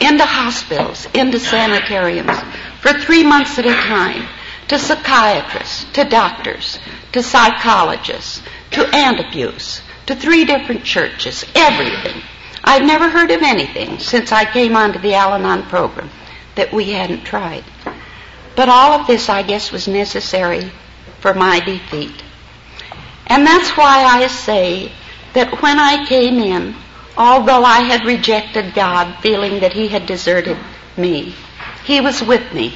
[0.00, 2.36] into hospitals, into sanitariums
[2.80, 4.28] for three months at a time,
[4.68, 6.78] to psychiatrists, to doctors,
[7.12, 12.22] to psychologists, to Antabuse, to three different churches, everything.
[12.64, 16.10] I've never heard of anything since I came onto the Al Anon program
[16.54, 17.64] that we hadn't tried.
[18.54, 20.70] But all of this, I guess, was necessary
[21.20, 22.22] for my defeat.
[23.26, 24.92] And that's why I say
[25.32, 26.74] that when I came in,
[27.16, 30.58] although I had rejected God, feeling that He had deserted
[30.96, 31.34] me,
[31.84, 32.74] He was with me.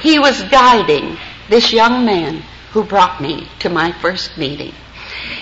[0.00, 1.16] He was guiding
[1.48, 4.72] this young man who brought me to my first meeting.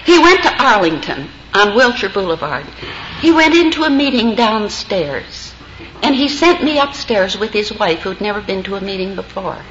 [0.05, 2.67] He went to Arlington on Wilshire Boulevard.
[3.21, 5.55] He went into a meeting downstairs.
[6.03, 9.62] And he sent me upstairs with his wife, who'd never been to a meeting before.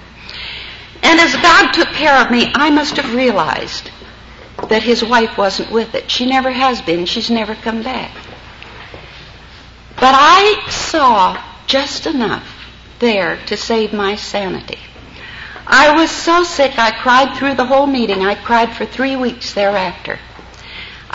[1.03, 3.91] And as God took care of me, I must have realized
[4.69, 6.09] that his wife wasn't with it.
[6.09, 7.05] She never has been.
[7.05, 8.11] She's never come back.
[9.95, 12.47] But I saw just enough
[12.99, 14.79] there to save my sanity.
[15.67, 18.23] I was so sick I cried through the whole meeting.
[18.23, 20.19] I cried for three weeks thereafter.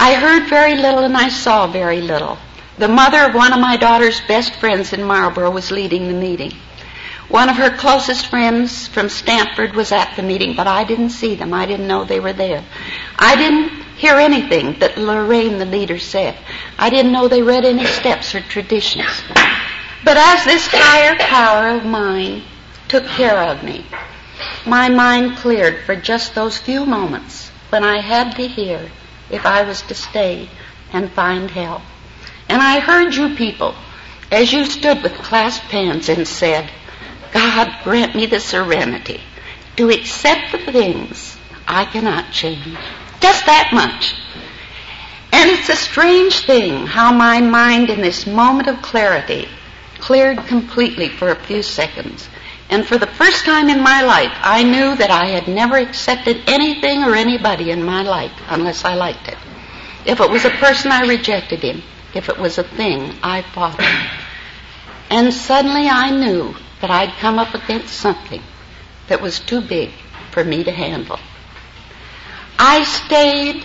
[0.00, 2.38] I heard very little and I saw very little.
[2.78, 6.52] The mother of one of my daughter's best friends in Marlboro was leading the meeting.
[7.28, 11.34] One of her closest friends from Stanford was at the meeting, but I didn't see
[11.34, 11.52] them.
[11.52, 12.64] I didn't know they were there.
[13.18, 16.36] I didn't hear anything that Lorraine, the leader, said.
[16.78, 19.10] I didn't know they read any steps or traditions.
[20.04, 22.44] But as this higher power of mine
[22.86, 23.84] took care of me,
[24.64, 28.88] my mind cleared for just those few moments when I had to hear
[29.30, 30.48] if I was to stay
[30.92, 31.82] and find help.
[32.48, 33.74] And I heard you people
[34.30, 36.70] as you stood with clasped hands and said,
[37.32, 39.20] God grant me the serenity
[39.76, 41.36] to accept the things
[41.66, 42.76] I cannot change.
[43.20, 44.14] Just that much.
[45.32, 49.48] And it's a strange thing how my mind in this moment of clarity
[50.00, 52.28] cleared completely for a few seconds.
[52.70, 56.42] And for the first time in my life, I knew that I had never accepted
[56.46, 59.38] anything or anybody in my life unless I liked it.
[60.04, 61.82] If it was a person, I rejected him.
[62.14, 64.10] If it was a thing, I fought him.
[65.10, 68.42] And suddenly I knew that I'd come up against something
[69.08, 69.90] that was too big
[70.30, 71.18] for me to handle.
[72.58, 73.64] I stayed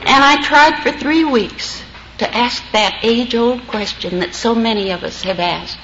[0.00, 1.82] and I tried for three weeks
[2.18, 5.78] to ask that age old question that so many of us have asked.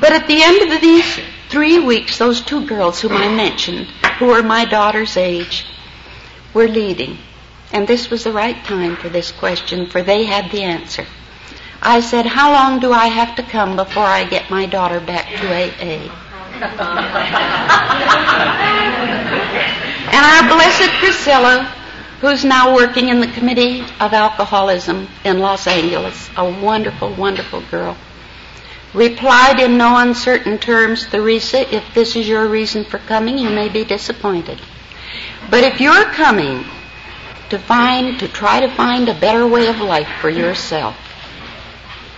[0.00, 3.86] But at the end of these three weeks, those two girls whom I mentioned,
[4.18, 5.66] who were my daughter's age,
[6.54, 7.18] were leading.
[7.72, 11.06] And this was the right time for this question, for they had the answer.
[11.82, 15.28] I said, How long do I have to come before I get my daughter back
[15.28, 16.10] to AA?
[20.10, 21.72] and our blessed Priscilla,
[22.20, 27.96] who's now working in the Committee of Alcoholism in Los Angeles, a wonderful, wonderful girl,
[28.94, 33.68] replied in no uncertain terms, Theresa, if this is your reason for coming, you may
[33.68, 34.60] be disappointed.
[35.50, 36.64] But if you're coming
[37.50, 40.96] to find, to try to find a better way of life for yourself,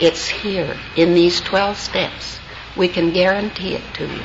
[0.01, 2.38] it's here in these 12 steps.
[2.76, 4.22] We can guarantee it to you.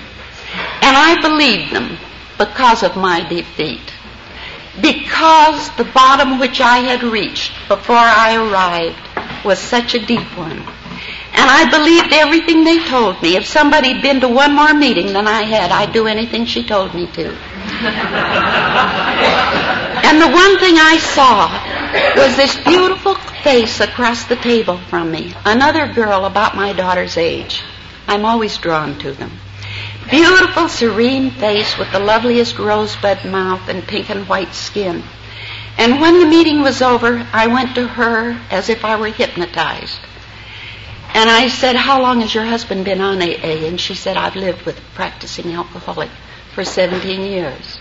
[0.81, 1.97] And I believed them
[2.37, 3.93] because of my defeat.
[4.81, 10.63] Because the bottom which I had reached before I arrived was such a deep one.
[11.37, 13.35] And I believed everything they told me.
[13.35, 16.93] If somebody'd been to one more meeting than I had, I'd do anything she told
[16.93, 17.27] me to.
[20.07, 21.51] and the one thing I saw
[22.15, 25.33] was this beautiful face across the table from me.
[25.43, 27.61] Another girl about my daughter's age.
[28.07, 29.31] I'm always drawn to them.
[30.09, 35.03] Beautiful, serene face with the loveliest rosebud mouth and pink and white skin.
[35.77, 39.99] And when the meeting was over, I went to her as if I were hypnotized.
[41.15, 43.65] And I said, How long has your husband been on AA?
[43.65, 46.11] And she said, I've lived with a practicing alcoholic
[46.53, 47.79] for 17 years.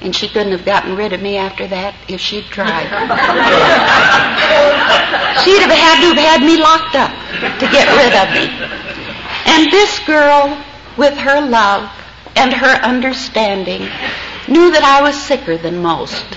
[0.00, 2.84] And she couldn't have gotten rid of me after that if she'd tried.
[5.42, 7.10] she'd have had to have had me locked up
[7.58, 8.48] to get rid of me.
[9.46, 10.62] And this girl,
[10.98, 11.90] with her love
[12.36, 13.88] and her understanding,
[14.48, 16.36] knew that I was sicker than most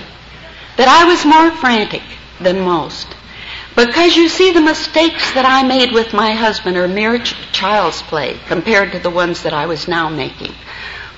[0.80, 2.00] that I was more frantic
[2.40, 3.14] than most.
[3.76, 8.02] Because you see, the mistakes that I made with my husband are mere ch- child's
[8.02, 10.52] play compared to the ones that I was now making.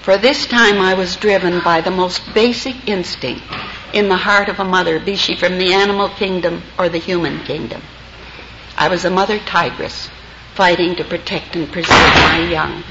[0.03, 3.45] For this time I was driven by the most basic instinct
[3.93, 7.45] in the heart of a mother, be she from the animal kingdom or the human
[7.45, 7.83] kingdom.
[8.77, 10.09] I was a mother tigress
[10.55, 12.83] fighting to protect and preserve my young.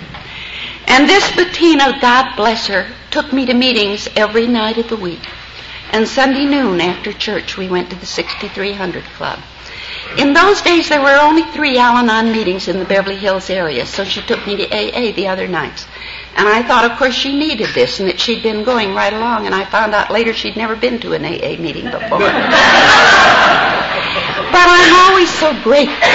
[0.88, 5.22] And this Bettina, God bless her, took me to meetings every night of the week.
[5.92, 9.40] And Sunday noon after church, we went to the 6300 Club.
[10.18, 13.86] In those days, there were only three Al Anon meetings in the Beverly Hills area,
[13.86, 15.86] so she took me to AA the other nights.
[16.38, 19.46] And I thought, of course, she needed this and that she'd been going right along,
[19.46, 22.00] and I found out later she'd never been to an AA meeting before.
[22.20, 22.30] but
[24.68, 26.08] I'm always so grateful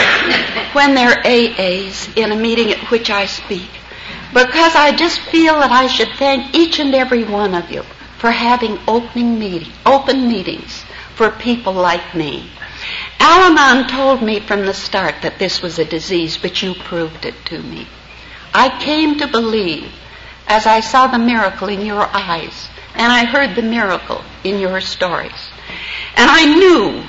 [0.72, 3.68] when there are AAs in a meeting at which I speak,
[4.32, 7.82] because I just feel that I should thank each and every one of you
[8.26, 12.50] for having opening meeting, open meetings for people like me.
[13.20, 17.36] Al-Anon told me from the start that this was a disease, but you proved it
[17.44, 17.86] to me.
[18.52, 19.92] I came to believe
[20.48, 24.80] as I saw the miracle in your eyes and I heard the miracle in your
[24.80, 25.52] stories.
[26.16, 27.04] And I knew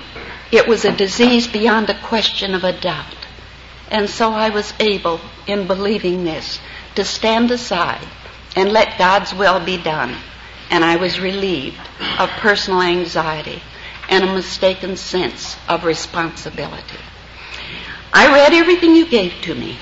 [0.52, 3.26] it was a disease beyond a question of a doubt.
[3.90, 6.60] And so I was able, in believing this,
[6.94, 8.06] to stand aside
[8.56, 10.16] and let God's will be done
[10.70, 11.80] and I was relieved
[12.20, 13.62] of personal anxiety
[14.10, 17.00] and a mistaken sense of responsibility.
[18.14, 19.78] I read everything you gave to me.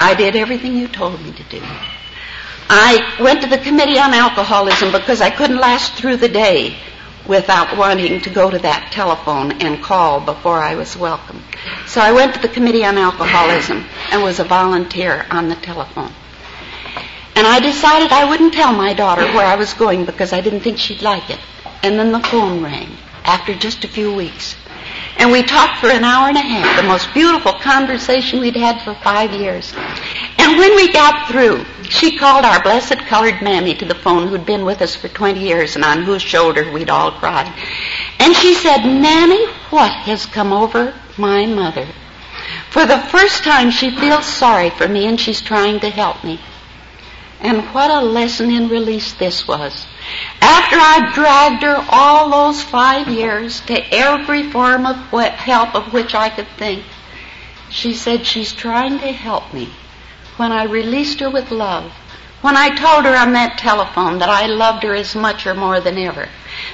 [0.00, 1.60] I did everything you told me to do.
[2.68, 6.76] I went to the Committee on Alcoholism because I couldn't last through the day
[7.26, 11.42] without wanting to go to that telephone and call before I was welcome.
[11.86, 16.12] So I went to the Committee on Alcoholism and was a volunteer on the telephone.
[17.36, 20.60] And I decided I wouldn't tell my daughter where I was going because I didn't
[20.60, 21.40] think she'd like it.
[21.82, 24.54] And then the phone rang after just a few weeks.
[25.16, 28.82] And we talked for an hour and a half, the most beautiful conversation we'd had
[28.82, 29.72] for five years.
[30.38, 34.46] And when we got through, she called our blessed colored mammy to the phone who'd
[34.46, 37.52] been with us for 20 years and on whose shoulder we'd all cried.
[38.18, 41.86] And she said, Mammy, what has come over my mother?
[42.70, 46.40] For the first time she feels sorry for me and she's trying to help me.
[47.40, 49.86] And what a lesson in release this was.
[50.40, 56.14] After I dragged her all those five years to every form of help of which
[56.14, 56.84] I could think,
[57.70, 59.68] she said she's trying to help me.
[60.36, 61.92] When I released her with love,
[62.40, 65.80] when I told her on that telephone that I loved her as much or more
[65.80, 66.28] than ever,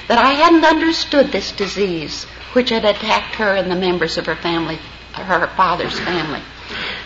[0.07, 4.35] that I hadn't understood this disease which had attacked her and the members of her
[4.35, 4.79] family,
[5.13, 6.41] her father's family,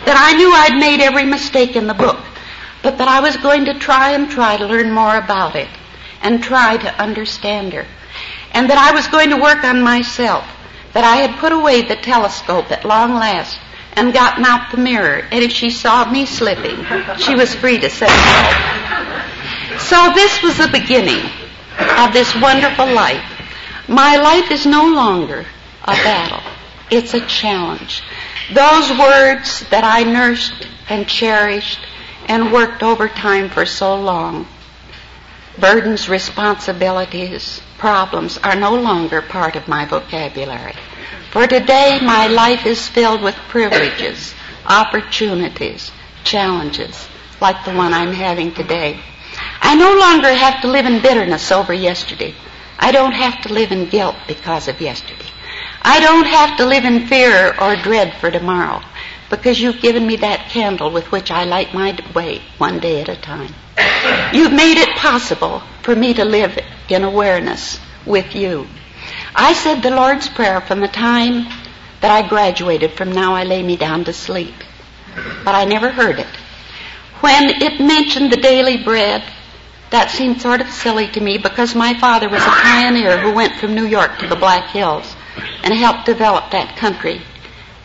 [0.04, 2.18] that I knew I'd made every mistake in the book,
[2.86, 5.66] but that I was going to try and try to learn more about it
[6.22, 7.84] and try to understand her.
[8.52, 10.46] And that I was going to work on myself.
[10.92, 13.58] That I had put away the telescope at long last
[13.94, 15.26] and gotten out the mirror.
[15.32, 16.86] And if she saw me slipping,
[17.18, 19.78] she was free to say no.
[19.78, 21.28] So this was the beginning
[21.98, 23.26] of this wonderful life.
[23.88, 25.44] My life is no longer
[25.82, 26.52] a battle.
[26.92, 28.04] It's a challenge.
[28.54, 31.80] Those words that I nursed and cherished
[32.26, 34.46] and worked overtime for so long.
[35.58, 40.74] Burdens, responsibilities, problems are no longer part of my vocabulary.
[41.30, 44.34] For today, my life is filled with privileges,
[44.66, 45.90] opportunities,
[46.24, 47.08] challenges,
[47.40, 49.00] like the one I'm having today.
[49.60, 52.34] I no longer have to live in bitterness over yesterday.
[52.78, 55.30] I don't have to live in guilt because of yesterday.
[55.82, 58.82] I don't have to live in fear or dread for tomorrow
[59.30, 63.08] because you've given me that candle with which I light my way one day at
[63.08, 63.54] a time.
[64.32, 66.58] You've made it possible for me to live
[66.88, 68.66] in awareness with you.
[69.34, 71.46] I said the Lord's Prayer from the time
[72.00, 74.54] that I graduated from now I lay me down to sleep,
[75.44, 76.26] but I never heard it.
[77.20, 79.24] When it mentioned the daily bread,
[79.90, 83.56] that seemed sort of silly to me because my father was a pioneer who went
[83.56, 85.16] from New York to the Black Hills
[85.62, 87.22] and helped develop that country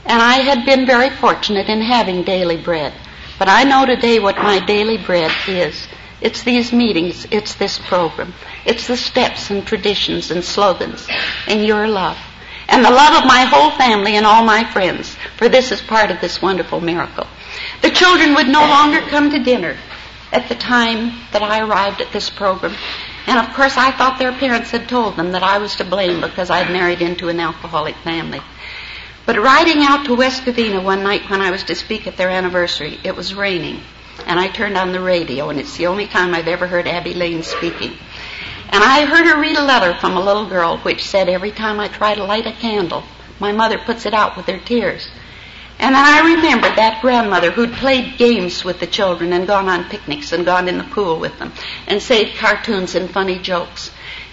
[0.05, 2.93] and I had been very fortunate in having daily bread.
[3.39, 5.87] But I know today what my daily bread is.
[6.21, 8.33] It's these meetings, it's this program,
[8.63, 11.07] it's the steps and traditions and slogans,
[11.47, 12.17] and your love,
[12.67, 16.11] and the love of my whole family and all my friends, for this is part
[16.11, 17.25] of this wonderful miracle.
[17.81, 19.75] The children would no longer come to dinner
[20.31, 22.75] at the time that I arrived at this program.
[23.27, 26.21] And of course, I thought their parents had told them that I was to blame
[26.21, 28.41] because I'd married into an alcoholic family.
[29.25, 32.29] But riding out to West Covina one night when I was to speak at their
[32.29, 33.81] anniversary, it was raining.
[34.25, 37.13] And I turned on the radio, and it's the only time I've ever heard Abby
[37.13, 37.93] Lane speaking.
[38.69, 41.79] And I heard her read a letter from a little girl which said, Every time
[41.79, 43.03] I try to light a candle,
[43.39, 45.07] my mother puts it out with her tears.
[45.77, 49.89] And then I remembered that grandmother who'd played games with the children and gone on
[49.89, 51.51] picnics and gone in the pool with them
[51.87, 53.89] and saved cartoons and funny jokes.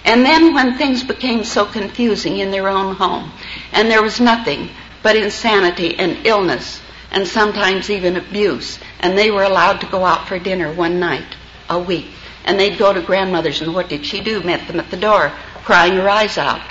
[0.08, 3.30] And then when things became so confusing in their own home,
[3.72, 4.70] and there was nothing
[5.02, 6.80] but insanity and illness,
[7.10, 11.36] and sometimes even abuse, and they were allowed to go out for dinner one night
[11.68, 12.06] a week,
[12.46, 14.42] and they'd go to grandmother's, and what did she do?
[14.42, 15.30] Met them at the door,
[15.64, 16.62] crying her eyes out,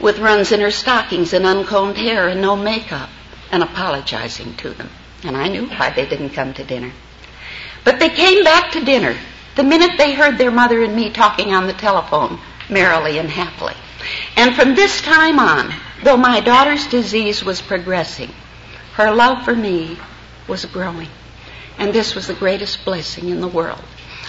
[0.00, 3.10] with runs in her stockings and uncombed hair and no makeup,
[3.50, 4.90] and apologizing to them.
[5.24, 6.92] And I knew why they didn't come to dinner.
[7.82, 9.16] But they came back to dinner
[9.58, 12.38] the minute they heard their mother and me talking on the telephone,
[12.70, 13.74] merrily and happily.
[14.36, 18.30] And from this time on, though my daughter's disease was progressing,
[18.94, 19.98] her love for me
[20.46, 21.08] was growing.
[21.76, 23.82] And this was the greatest blessing in the world.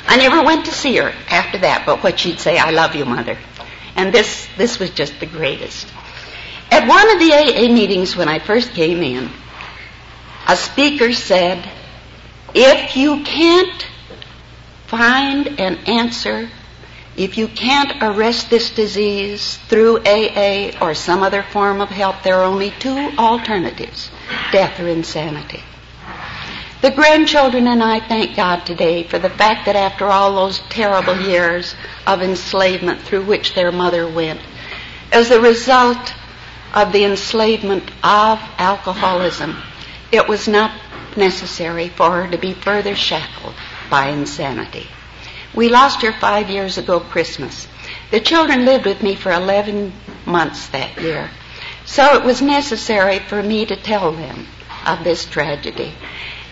[0.08, 3.06] I never went to see her after that, but what she'd say, I love you,
[3.06, 3.38] mother.
[3.96, 5.94] And this, this was just the greatest.
[6.72, 9.30] At one of the AA meetings when I first came in,
[10.48, 11.70] a speaker said,
[12.56, 13.86] if you can't
[14.90, 16.50] find an answer
[17.20, 22.36] if you can't arrest this disease through AA or some other form of help, there
[22.36, 24.10] are only two alternatives
[24.54, 25.62] death or insanity.
[26.82, 31.20] The grandchildren and I thank God today for the fact that after all those terrible
[31.20, 31.76] years
[32.08, 34.40] of enslavement through which their mother went,
[35.12, 36.14] as a result
[36.74, 39.58] of the enslavement of alcoholism,
[40.14, 40.72] it was not
[41.18, 43.56] necessary for her to be further shackled
[43.90, 44.88] by insanity.
[45.54, 47.68] We lost her five years ago Christmas.
[48.12, 49.94] The children lived with me for 11
[50.26, 51.30] months that year.
[51.86, 54.48] So it was necessary for me to tell them
[54.86, 55.92] of this tragedy.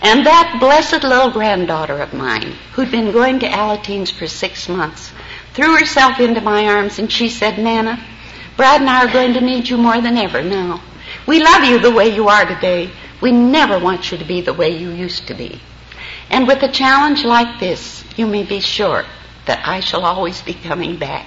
[0.01, 5.11] And that blessed little granddaughter of mine, who'd been going to Alateens for six months,
[5.53, 7.99] threw herself into my arms and she said, Nana,
[8.55, 10.81] Brad and I are going to need you more than ever now.
[11.27, 12.89] We love you the way you are today.
[13.21, 15.61] We never want you to be the way you used to be.
[16.29, 19.05] And with a challenge like this, you may be sure
[19.45, 21.25] that I shall always be coming back.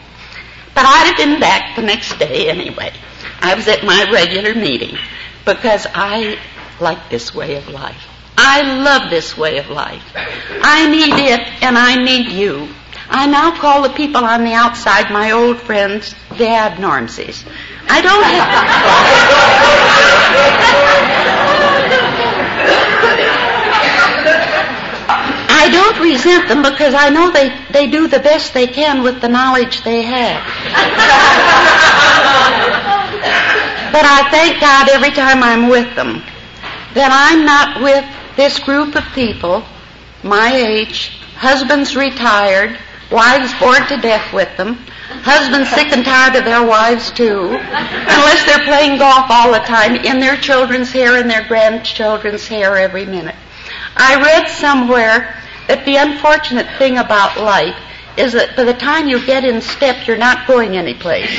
[0.74, 2.92] But I'd have been back the next day anyway.
[3.40, 4.96] I was at my regular meeting
[5.44, 6.38] because I
[6.80, 8.07] like this way of life.
[8.36, 10.05] I love this way of life.
[10.14, 12.68] I need it and I need you.
[13.09, 17.44] I now call the people on the outside my old friends, the abnormsies.
[17.88, 20.86] I don't have.
[25.70, 29.20] I don't resent them because I know they, they do the best they can with
[29.20, 30.42] the knowledge they have.
[33.92, 36.24] but I thank God every time I'm with them
[36.94, 38.04] that I'm not with
[38.36, 39.62] this group of people,
[40.24, 42.76] my age, husbands retired,
[43.12, 44.74] wives bored to death with them,
[45.22, 49.94] husbands sick and tired of their wives too, unless they're playing golf all the time
[49.94, 53.36] in their children's hair and their grandchildren's hair every minute.
[53.96, 55.36] I read somewhere
[55.70, 57.76] that the unfortunate thing about life
[58.16, 61.30] is that by the time you get in step, you're not going anyplace.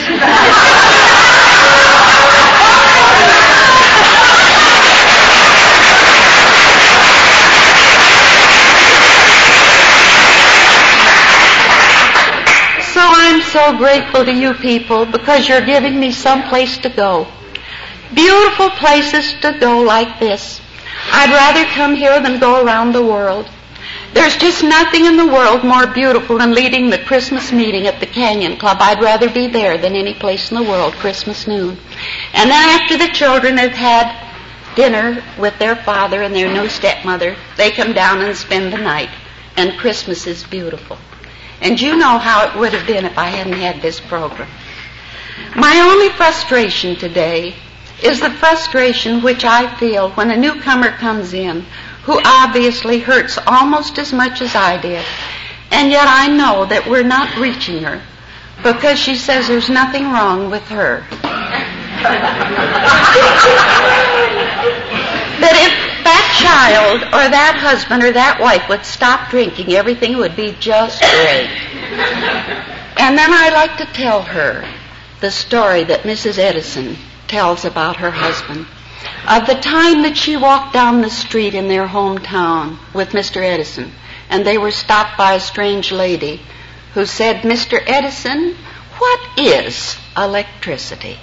[12.93, 17.27] So I'm so grateful to you people because you're giving me some place to go.
[18.13, 20.61] Beautiful places to go like this.
[21.11, 23.49] I'd rather come here than go around the world.
[24.13, 28.05] There's just nothing in the world more beautiful than leading the Christmas meeting at the
[28.05, 28.77] Canyon Club.
[28.81, 31.77] I'd rather be there than any place in the world, Christmas noon.
[32.33, 37.37] And then after the children have had dinner with their father and their new stepmother,
[37.55, 39.09] they come down and spend the night.
[39.55, 40.97] And Christmas is beautiful.
[41.61, 44.49] And you know how it would have been if I hadn't had this program.
[45.55, 47.55] My only frustration today
[48.03, 51.65] is the frustration which I feel when a newcomer comes in
[52.03, 55.05] who obviously hurts almost as much as I did.
[55.71, 58.01] And yet I know that we're not reaching her
[58.63, 61.05] because she says there's nothing wrong with her.
[65.39, 70.35] that if that child or that husband or that wife would stop drinking, everything would
[70.35, 71.49] be just great.
[72.99, 74.67] And then I like to tell her
[75.21, 76.37] the story that Mrs.
[76.37, 76.97] Edison
[77.27, 78.65] tells about her husband.
[79.27, 83.41] Of the time that she walked down the street in their hometown with Mr.
[83.41, 83.91] Edison,
[84.29, 86.41] and they were stopped by a strange lady
[86.93, 87.81] who said, Mr.
[87.85, 88.55] Edison,
[88.97, 91.17] what is electricity?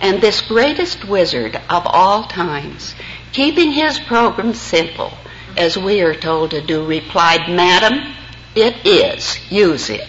[0.00, 2.94] And this greatest wizard of all times,
[3.32, 5.12] keeping his program simple,
[5.56, 8.14] as we are told to do, replied, Madam,
[8.54, 9.38] it is.
[9.50, 10.08] Use it.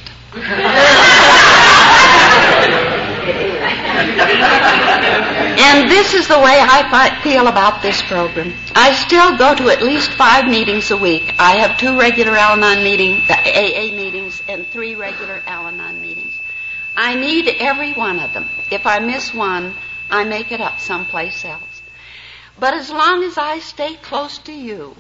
[5.66, 8.54] and this is the way I feel about this program.
[8.76, 11.34] I still go to at least five meetings a week.
[11.40, 16.34] I have two regular Al-Anon meetings, AA meetings, and three regular Al-Anon meetings.
[16.96, 18.48] I need every one of them.
[18.72, 19.74] If I miss one,
[20.10, 21.82] I make it up someplace else.
[22.60, 24.96] But as long as I stay close to you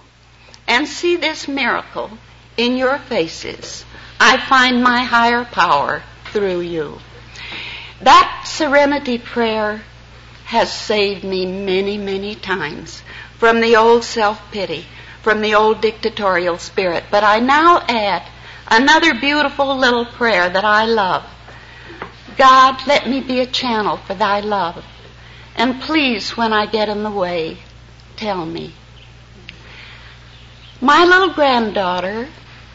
[0.68, 2.09] and see this miracle
[2.57, 3.86] in your faces,
[4.20, 6.01] I find my higher power
[6.32, 6.97] through you.
[8.01, 9.82] That serenity prayer
[10.46, 13.02] has saved me many, many times
[13.38, 14.86] from the old self-pity,
[15.22, 17.04] from the old dictatorial spirit.
[17.10, 18.24] But I now add
[18.68, 21.26] another beautiful little prayer that I love.
[22.38, 24.86] God, let me be a channel for thy love.
[25.56, 27.58] And please, when I get in the way,
[28.16, 28.74] tell me.
[30.82, 32.28] My little granddaughter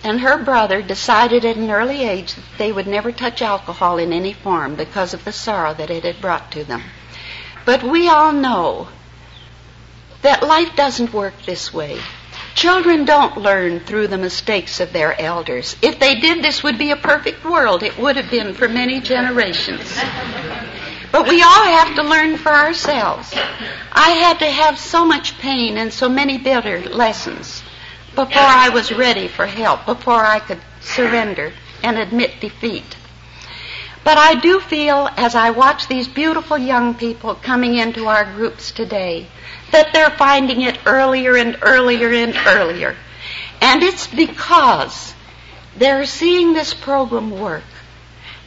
[0.02, 4.12] and her brother decided at an early age that they would never touch alcohol in
[4.12, 6.82] any form because of the sorrow that it had brought to them.
[7.70, 8.88] But we all know
[10.22, 12.00] that life doesn't work this way.
[12.56, 15.76] Children don't learn through the mistakes of their elders.
[15.80, 17.84] If they did, this would be a perfect world.
[17.84, 19.96] It would have been for many generations.
[21.12, 23.32] But we all have to learn for ourselves.
[23.92, 27.62] I had to have so much pain and so many bitter lessons
[28.16, 31.52] before I was ready for help, before I could surrender
[31.84, 32.96] and admit defeat.
[34.02, 38.72] But I do feel as I watch these beautiful young people coming into our groups
[38.72, 39.26] today
[39.72, 42.96] that they're finding it earlier and earlier and earlier.
[43.60, 45.14] And it's because
[45.76, 47.64] they're seeing this program work.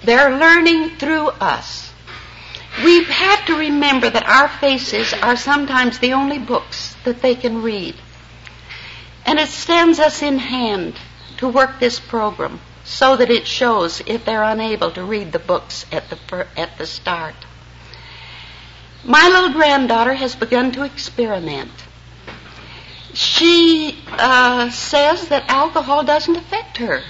[0.04, 1.92] They're learning through us.
[2.84, 7.62] We have to remember that our faces are sometimes the only books that they can
[7.62, 7.96] read.
[9.26, 10.96] And it stands us in hand
[11.38, 12.60] to work this program
[12.94, 16.86] so that it shows if they're unable to read the books at the, at the
[16.86, 17.34] start.
[19.04, 21.72] My little granddaughter has begun to experiment.
[23.16, 27.02] She uh, says that alcohol doesn't affect her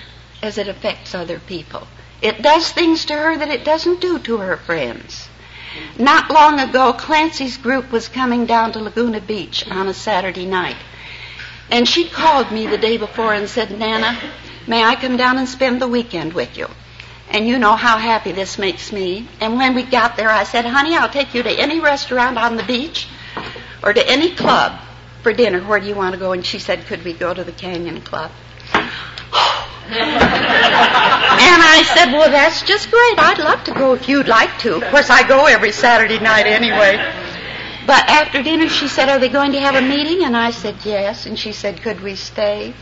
[0.41, 1.85] as it affects other people.
[2.21, 5.27] It does things to her that it doesn't do to her friends.
[5.99, 10.77] Not long ago, Clancy's group was coming down to Laguna Beach on a Saturday night.
[11.69, 14.17] And she called me the day before and said, Nana,
[14.67, 16.67] may I come down and spend the weekend with you?
[17.29, 19.27] And you know how happy this makes me.
[19.41, 22.57] And when we got there, I said, honey, I'll take you to any restaurant on
[22.57, 23.07] the beach
[23.81, 24.79] or to any club
[25.23, 25.61] for dinner.
[25.61, 26.33] Where do you want to go?
[26.33, 28.31] And she said, could we go to the Canyon Club?
[28.73, 30.01] and
[31.61, 33.19] I said, well, that's just great.
[33.19, 34.75] I'd love to go if you'd like to.
[34.75, 36.97] Of course, I go every Saturday night anyway.
[37.85, 40.23] But after dinner, she said, are they going to have a meeting?
[40.23, 41.25] And I said, yes.
[41.25, 42.73] And she said, could we stay?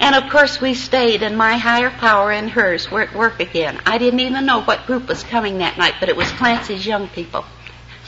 [0.00, 3.80] And of course, we stayed, and my higher power and hers were at work again.
[3.84, 7.08] I didn't even know what group was coming that night, but it was Clancy's young
[7.08, 7.44] people.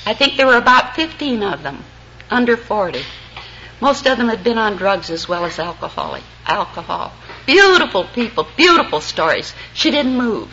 [0.06, 1.84] I think there were about 15 of them,
[2.30, 3.02] under 40.
[3.80, 7.12] Most of them had been on drugs as well as alcoholic, alcohol.
[7.46, 9.52] Beautiful people, beautiful stories.
[9.74, 10.50] She didn't move.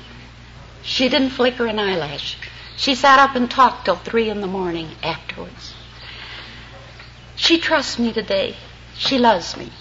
[0.81, 2.37] She didn't flicker an eyelash.
[2.77, 5.73] She sat up and talked till three in the morning afterwards.
[7.35, 8.55] She trusts me today.
[8.95, 9.71] She loves me.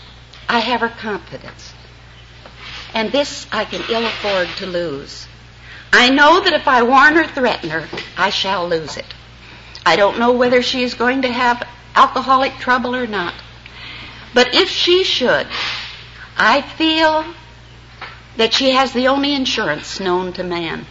[0.48, 1.72] I have her confidence.
[2.94, 5.26] And this I can ill afford to lose.
[5.92, 9.14] I know that if I warn or threaten her, I shall lose it.
[9.84, 13.34] I don't know whether she is going to have alcoholic trouble or not.
[14.34, 15.46] But if she should,
[16.36, 17.24] I feel
[18.36, 20.86] that she has the only insurance known to man.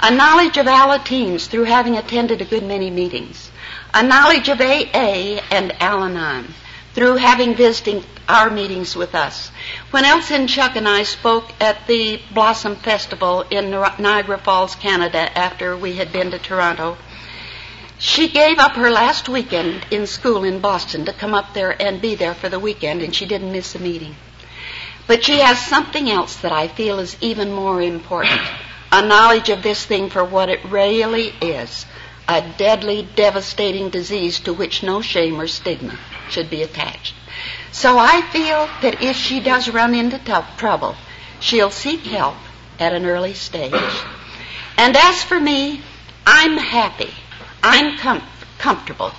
[0.00, 3.50] A knowledge of Alateens through having attended a good many meetings.
[3.94, 6.52] A knowledge of AA and Al-Anon
[6.94, 9.50] through having visiting our meetings with us.
[9.90, 15.76] When Elsie Chuck and I spoke at the Blossom Festival in Niagara Falls, Canada, after
[15.76, 16.96] we had been to Toronto,
[17.98, 22.02] she gave up her last weekend in school in Boston to come up there and
[22.02, 24.14] be there for the weekend, and she didn't miss a meeting.
[25.06, 28.40] But she has something else that I feel is even more important
[28.92, 31.86] a knowledge of this thing for what it really is
[32.28, 35.98] a deadly, devastating disease to which no shame or stigma
[36.30, 37.14] should be attached.
[37.72, 40.94] So I feel that if she does run into tough trouble,
[41.40, 42.36] she'll seek help
[42.78, 43.72] at an early stage.
[44.76, 45.80] And as for me,
[46.26, 47.10] I'm happy.
[47.62, 48.22] I'm com-
[48.58, 49.10] comfortable.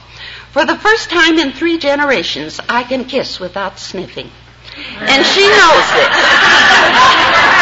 [0.51, 4.29] For the first time in three generations, I can kiss without sniffing.
[4.99, 7.49] And she knows this.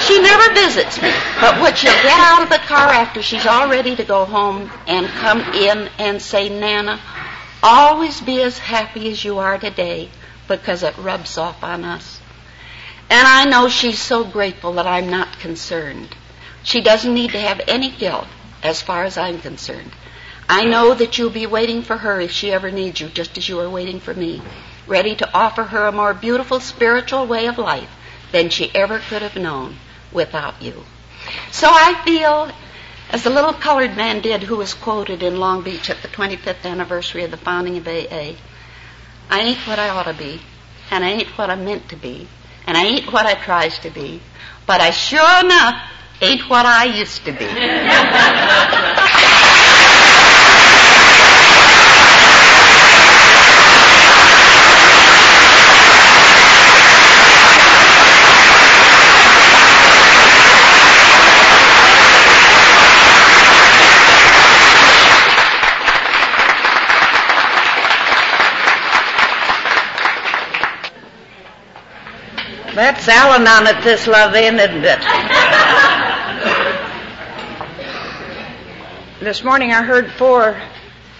[0.00, 3.68] she never visits me, but would she'll get out of the car after she's all
[3.68, 7.00] ready to go home and come in and say, Nana,
[7.62, 10.10] always be as happy as you are today
[10.48, 12.20] because it rubs off on us.
[13.10, 16.16] And I know she's so grateful that I'm not concerned.
[16.62, 18.26] She doesn't need to have any guilt
[18.62, 19.92] as far as I'm concerned.
[20.48, 23.48] I know that you'll be waiting for her if she ever needs you, just as
[23.48, 24.42] you are waiting for me,
[24.86, 27.90] ready to offer her a more beautiful spiritual way of life
[28.32, 29.76] than she ever could have known
[30.12, 30.84] without you.
[31.50, 32.50] So I feel,
[33.10, 36.64] as the little colored man did who was quoted in Long Beach at the 25th
[36.64, 38.34] anniversary of the founding of AA,
[39.30, 40.40] I ain't what I ought to be,
[40.90, 42.28] and I ain't what I'm meant to be,
[42.66, 44.20] and I ain't what I tries to be,
[44.66, 45.80] but I sure enough
[46.20, 47.46] ain't what I used to be.
[72.74, 75.00] That's Al Anon at this love in, isn't it?
[79.20, 80.56] this morning I heard four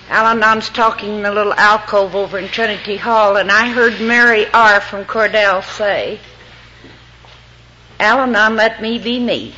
[0.09, 4.47] Al Anons talking in a little alcove over in Trinity Hall, and I heard Mary
[4.51, 4.81] R.
[4.81, 6.21] from Cordell say,
[8.01, 9.55] Al Anon, let me be me.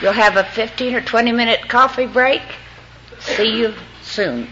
[0.00, 2.40] You'll have a 15 or 20 minute coffee break.
[3.18, 4.48] See you soon.